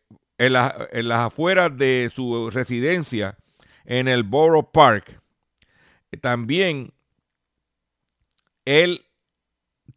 en, 0.46 0.52
la- 0.54 0.88
en 0.92 1.08
las 1.08 1.18
afueras 1.20 1.76
de 1.76 2.10
su 2.14 2.50
residencia 2.50 3.36
en 3.84 4.08
el 4.08 4.22
Borough 4.22 4.70
Park. 4.72 5.20
También 6.20 6.92
él 8.64 9.06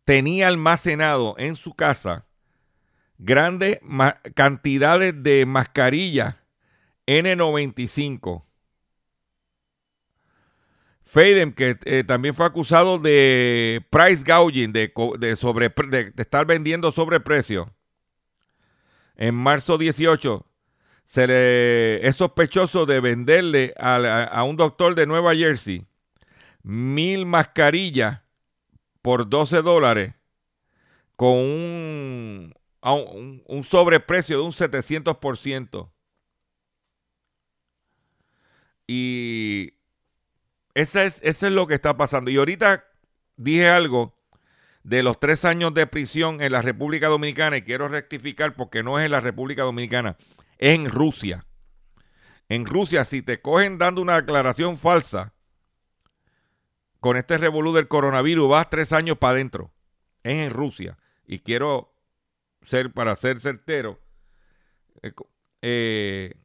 tenía 0.06 0.48
almacenado 0.48 1.36
en 1.38 1.56
su 1.56 1.74
casa 1.74 2.26
grandes 3.18 3.80
cantidades 4.36 5.14
de 5.24 5.46
mascarillas 5.46 6.36
N95. 7.08 8.44
Faden, 11.04 11.54
que 11.54 11.78
eh, 11.86 12.04
también 12.04 12.34
fue 12.34 12.46
acusado 12.46 12.98
de 12.98 13.86
price 13.90 14.24
gouging, 14.26 14.74
de, 14.74 14.92
de, 15.20 16.12
de 16.12 16.22
estar 16.22 16.46
vendiendo 16.46 16.92
sobreprecio. 16.92 17.75
En 19.18 19.36
marzo 19.36 19.78
18, 19.78 20.46
se 21.06 21.28
le, 21.28 22.08
es 22.08 22.16
sospechoso 22.16 22.86
de 22.86 23.00
venderle 23.00 23.74
a, 23.78 24.24
a 24.24 24.44
un 24.44 24.58
doctor 24.58 24.96
de 24.96 25.08
Nueva 25.08 25.36
Jersey 25.36 25.86
mil 26.66 27.28
mascarillas 27.28 28.22
por 29.04 29.30
12 29.30 29.62
dólares 29.62 30.16
con 31.16 31.38
un, 31.38 32.54
un, 32.82 33.44
un 33.46 33.64
sobreprecio 33.64 34.38
de 34.38 34.44
un 34.44 34.52
700%. 34.52 35.92
Y 38.88 39.74
es, 40.74 40.96
eso 40.96 41.22
es 41.22 41.54
lo 41.54 41.68
que 41.68 41.76
está 41.76 41.96
pasando. 41.96 42.32
Y 42.32 42.38
ahorita 42.38 42.84
dije 43.38 43.70
algo 43.70 44.15
de 44.86 45.02
los 45.02 45.20
tres 45.20 45.46
años 45.46 45.74
de 45.74 45.88
prisión 45.88 46.44
en 46.44 46.52
la 46.52 46.62
República 46.62 47.08
Dominicana 47.08 47.58
y 47.58 47.64
quiero 47.64 47.88
rectificar 47.88 48.54
porque 48.54 48.84
no 48.84 49.00
es 49.00 49.06
en 49.06 49.12
la 49.12 49.20
República 49.20 49.64
Dominicana, 49.64 50.16
es 50.60 50.76
en 50.76 50.92
Rusia. 50.92 51.48
En 52.50 52.68
Rusia, 52.68 53.04
si 53.04 53.24
te 53.24 53.42
cogen 53.42 53.80
dando 53.80 54.00
una 54.00 54.22
declaración 54.22 54.78
falsa 54.78 55.34
con 57.00 57.18
este 57.18 57.40
revolú 57.40 57.74
del 57.74 57.88
coronavirus, 57.88 58.48
vas 58.48 58.70
tres 58.70 58.94
años 58.94 59.18
para 59.18 59.34
adentro. 59.34 59.74
Es 60.22 60.34
en 60.34 60.52
Rusia. 60.52 61.00
Y 61.26 61.40
quiero 61.40 61.92
ser, 62.62 62.94
para 62.94 63.16
ser 63.16 63.40
certero, 63.40 64.00
eh, 65.02 65.14
eh, 65.64 66.36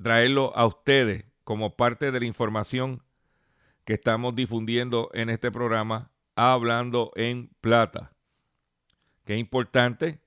traerlo 0.00 0.56
a 0.56 0.66
ustedes 0.66 1.24
como 1.42 1.74
parte 1.74 2.12
de 2.12 2.20
la 2.20 2.26
información 2.26 3.02
que 3.84 3.94
estamos 3.94 4.36
difundiendo 4.36 5.10
en 5.14 5.30
este 5.30 5.50
programa, 5.50 6.12
hablando 6.34 7.12
en 7.16 7.50
plata. 7.60 8.12
Que 9.24 9.36
importante. 9.36 10.20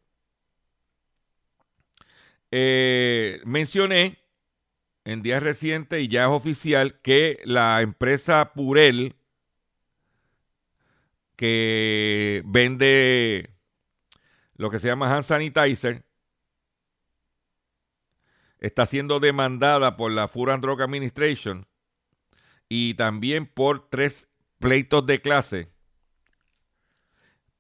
Eh, 2.52 3.42
mencioné 3.46 4.20
en 5.06 5.22
días 5.22 5.42
recientes 5.42 6.02
y 6.02 6.08
ya 6.08 6.24
es 6.24 6.30
oficial 6.30 7.00
que 7.02 7.40
la 7.46 7.82
empresa 7.82 8.54
Purel, 8.54 9.16
que 11.36 12.44
vende 12.46 13.50
lo 14.56 14.70
que 14.70 14.80
se 14.80 14.88
llama 14.88 15.14
hand 15.14 15.26
sanitizer, 15.26 16.06
está 18.60 18.86
siendo 18.86 19.20
demandada 19.20 19.98
por 19.98 20.12
la 20.12 20.28
Food 20.28 20.52
and 20.52 20.64
Drug 20.64 20.82
Administration 20.82 21.68
y 22.70 22.94
también 22.94 23.46
por 23.46 23.90
tres 23.90 24.28
pleitos 24.60 25.06
de 25.06 25.22
clase 25.22 25.73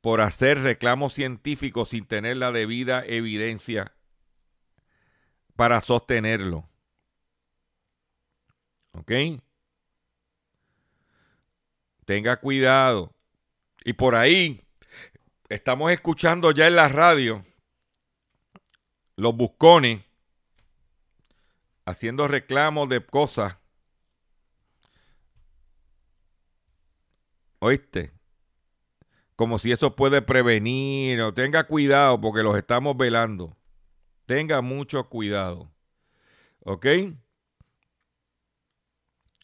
por 0.04 0.20
hacer 0.20 0.60
reclamos 0.60 1.14
científicos 1.14 1.88
sin 1.88 2.06
tener 2.06 2.36
la 2.36 2.51
debida 2.51 3.06
evidencia 3.06 3.95
para 5.56 5.80
sostenerlo. 5.80 6.70
¿Ok? 8.91 9.14
Tenga 12.04 12.36
cuidado. 12.41 13.16
Y 13.86 13.93
por 13.93 14.16
ahí 14.16 14.68
estamos 15.47 15.89
escuchando 15.89 16.51
ya 16.51 16.68
en 16.68 16.76
la 16.76 16.89
radio 16.89 17.45
los 19.16 19.34
buscones 19.34 20.04
haciendo 21.86 22.28
reclamos 22.28 22.89
de 22.89 23.06
cosas. 23.06 23.56
¿Oíste? 27.60 28.12
Como 29.36 29.60
si 29.60 29.72
eso 29.72 29.96
puede 29.96 30.22
prevenir. 30.22 31.22
O 31.22 31.34
tenga 31.34 31.66
cuidado 31.66 32.20
porque 32.20 32.44
los 32.44 32.58
estamos 32.58 32.96
velando. 32.98 33.58
Tenga 34.26 34.62
mucho 34.62 35.10
cuidado. 35.10 35.72
¿Ok? 36.66 36.86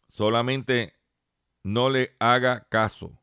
Solamente 0.10 0.96
no 1.64 1.90
le 1.90 2.16
haga 2.20 2.68
caso. 2.70 3.20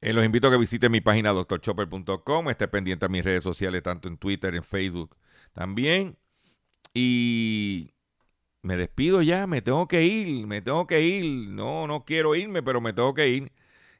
Eh, 0.01 0.13
los 0.13 0.23
invito 0.23 0.47
a 0.47 0.51
que 0.51 0.57
visite 0.57 0.89
mi 0.89 1.01
página 1.01 1.31
doctorchopper.com, 1.31 2.49
esté 2.49 2.67
pendiente 2.67 3.05
a 3.05 3.09
mis 3.09 3.23
redes 3.23 3.43
sociales, 3.43 3.81
tanto 3.81 4.07
en 4.07 4.17
Twitter, 4.17 4.53
en 4.55 4.63
Facebook 4.63 5.17
también. 5.53 6.17
Y 6.93 7.93
me 8.63 8.77
despido 8.77 9.21
ya, 9.21 9.47
me 9.47 9.61
tengo 9.61 9.87
que 9.87 10.03
ir, 10.03 10.47
me 10.47 10.61
tengo 10.61 10.87
que 10.87 11.01
ir. 11.01 11.49
No, 11.49 11.87
no 11.87 12.05
quiero 12.05 12.35
irme, 12.35 12.61
pero 12.63 12.81
me 12.81 12.93
tengo 12.93 13.13
que 13.13 13.27
ir. 13.29 13.51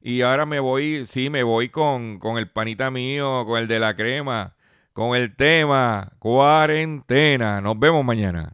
Y 0.02 0.22
ahora 0.22 0.46
me 0.46 0.60
voy, 0.60 1.08
sí, 1.08 1.30
me 1.30 1.44
voy 1.44 1.70
con, 1.70 2.20
con 2.20 2.38
el 2.38 2.50
panita 2.50 2.92
mío, 2.92 3.46
con 3.46 3.60
el 3.60 3.68
de 3.68 3.80
la 3.80 3.96
crema, 3.96 4.56
con 4.94 5.16
el 5.16 5.36
tema 5.36 6.14
cuarentena. 6.20 7.62
Nos 7.62 7.80
vemos 7.80 8.06
mañana. 8.06 8.54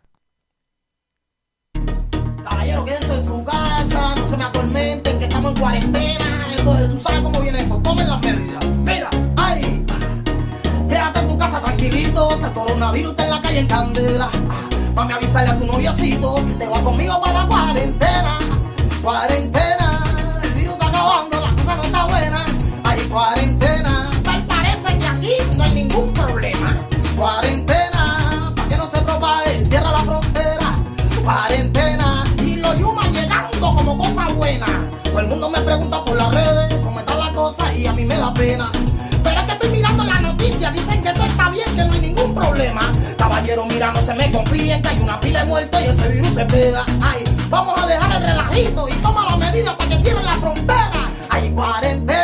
Caballero, 2.43 2.85
quédense 2.85 3.15
en 3.15 3.23
su 3.23 3.42
en 5.53 5.59
cuarentena. 5.59 6.47
Entonces, 6.57 6.89
tú 6.89 6.99
sabes 6.99 7.21
cómo 7.21 7.39
viene 7.41 7.61
eso, 7.61 7.77
tomen 7.77 8.07
las 8.07 8.21
medidas. 8.21 8.65
Mira, 8.83 9.09
ay, 9.37 9.85
quédate 10.89 11.19
en 11.19 11.27
tu 11.27 11.37
casa 11.37 11.59
tranquilito, 11.61 12.39
que 12.39 12.45
el 12.45 12.53
coronavirus 12.53 13.11
está 13.11 13.23
en 13.23 13.29
la 13.29 13.41
calle 13.41 13.59
en 13.59 13.67
candela. 13.67 14.29
Mami, 14.95 15.13
avisarle 15.13 15.51
a 15.51 15.57
tu 15.57 15.65
noviocito 15.65 16.35
que 16.35 16.53
te 16.53 16.67
va 16.67 16.81
conmigo 16.81 17.19
para 17.21 17.41
la 17.41 17.47
cuarentena. 17.47 18.37
Cuarentena, 19.01 20.03
el 20.43 20.49
virus 20.51 20.73
está 20.73 20.87
acabando, 20.87 21.41
la 21.41 21.49
cosa 21.49 21.75
no 21.75 21.83
está 21.83 22.05
buena. 22.05 22.45
Hay 22.83 22.99
cuarentena, 23.01 24.09
tal 24.23 24.43
parece 24.43 24.99
que 24.99 25.07
aquí 25.07 25.57
no 25.57 25.63
hay 25.63 25.73
ningún 25.73 26.13
problema. 26.13 26.77
Cuarentena, 27.17 28.53
para 28.55 28.67
que 28.67 28.77
no 28.77 28.87
se 28.87 28.97
propague, 28.99 29.65
cierra 29.65 29.91
la 29.91 30.03
frontera. 30.03 30.71
Cuarentena, 31.23 32.23
y 32.43 32.55
los 32.55 32.77
yumas 32.79 33.11
llegando 33.11 33.71
como 33.75 33.97
cosa 33.97 34.29
buena. 34.29 34.82
Todo 35.13 35.21
el 35.21 35.27
mundo 35.27 35.47
me 35.47 35.61
pregunta 35.61 36.03
por 36.03 36.15
las 36.17 36.33
redes 36.33 36.73
cómo 36.83 36.99
está 36.99 37.13
la 37.13 37.31
cosa 37.33 37.71
y 37.71 37.85
a 37.85 37.93
mí 37.93 38.03
me 38.03 38.17
da 38.17 38.33
pena. 38.33 38.71
Pero 39.23 39.41
es 39.41 39.45
que 39.45 39.51
estoy 39.51 39.69
mirando 39.69 40.03
la 40.03 40.19
noticia, 40.19 40.71
dicen 40.71 41.03
que 41.03 41.13
todo 41.13 41.25
está 41.25 41.49
bien, 41.51 41.67
que 41.75 41.85
no 41.85 41.93
hay 41.93 41.99
ningún 41.99 42.33
problema. 42.33 42.81
Caballero, 43.15 43.63
mira, 43.67 43.91
no 43.91 44.01
se 44.01 44.15
me 44.15 44.31
confíen, 44.31 44.81
que 44.81 44.87
hay 44.87 44.99
una 45.01 45.19
pila 45.19 45.41
de 45.41 45.45
muertos 45.45 45.81
y 45.81 45.85
ese 45.85 46.07
virus 46.07 46.33
se 46.33 46.45
pega. 46.45 46.83
Ay, 46.99 47.23
vamos 47.47 47.79
a 47.79 47.85
dejar 47.85 48.11
el 48.11 48.23
relajito 48.27 48.89
y 48.89 48.93
toma 49.03 49.25
las 49.25 49.37
medidas 49.37 49.75
para 49.75 49.89
que 49.91 49.99
cierren 49.99 50.25
la 50.25 50.37
frontera. 50.37 51.11
Hay 51.29 51.51
cuarentena, 51.51 52.22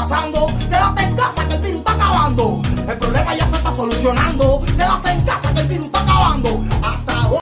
Quédate 0.00 1.02
en 1.02 1.14
casa 1.14 1.46
que 1.46 1.54
el 1.54 1.60
virus 1.60 1.80
está 1.80 1.92
acabando. 1.92 2.62
El 2.88 2.96
problema 2.96 3.34
ya 3.34 3.46
se 3.46 3.56
está 3.56 3.70
solucionando. 3.70 4.49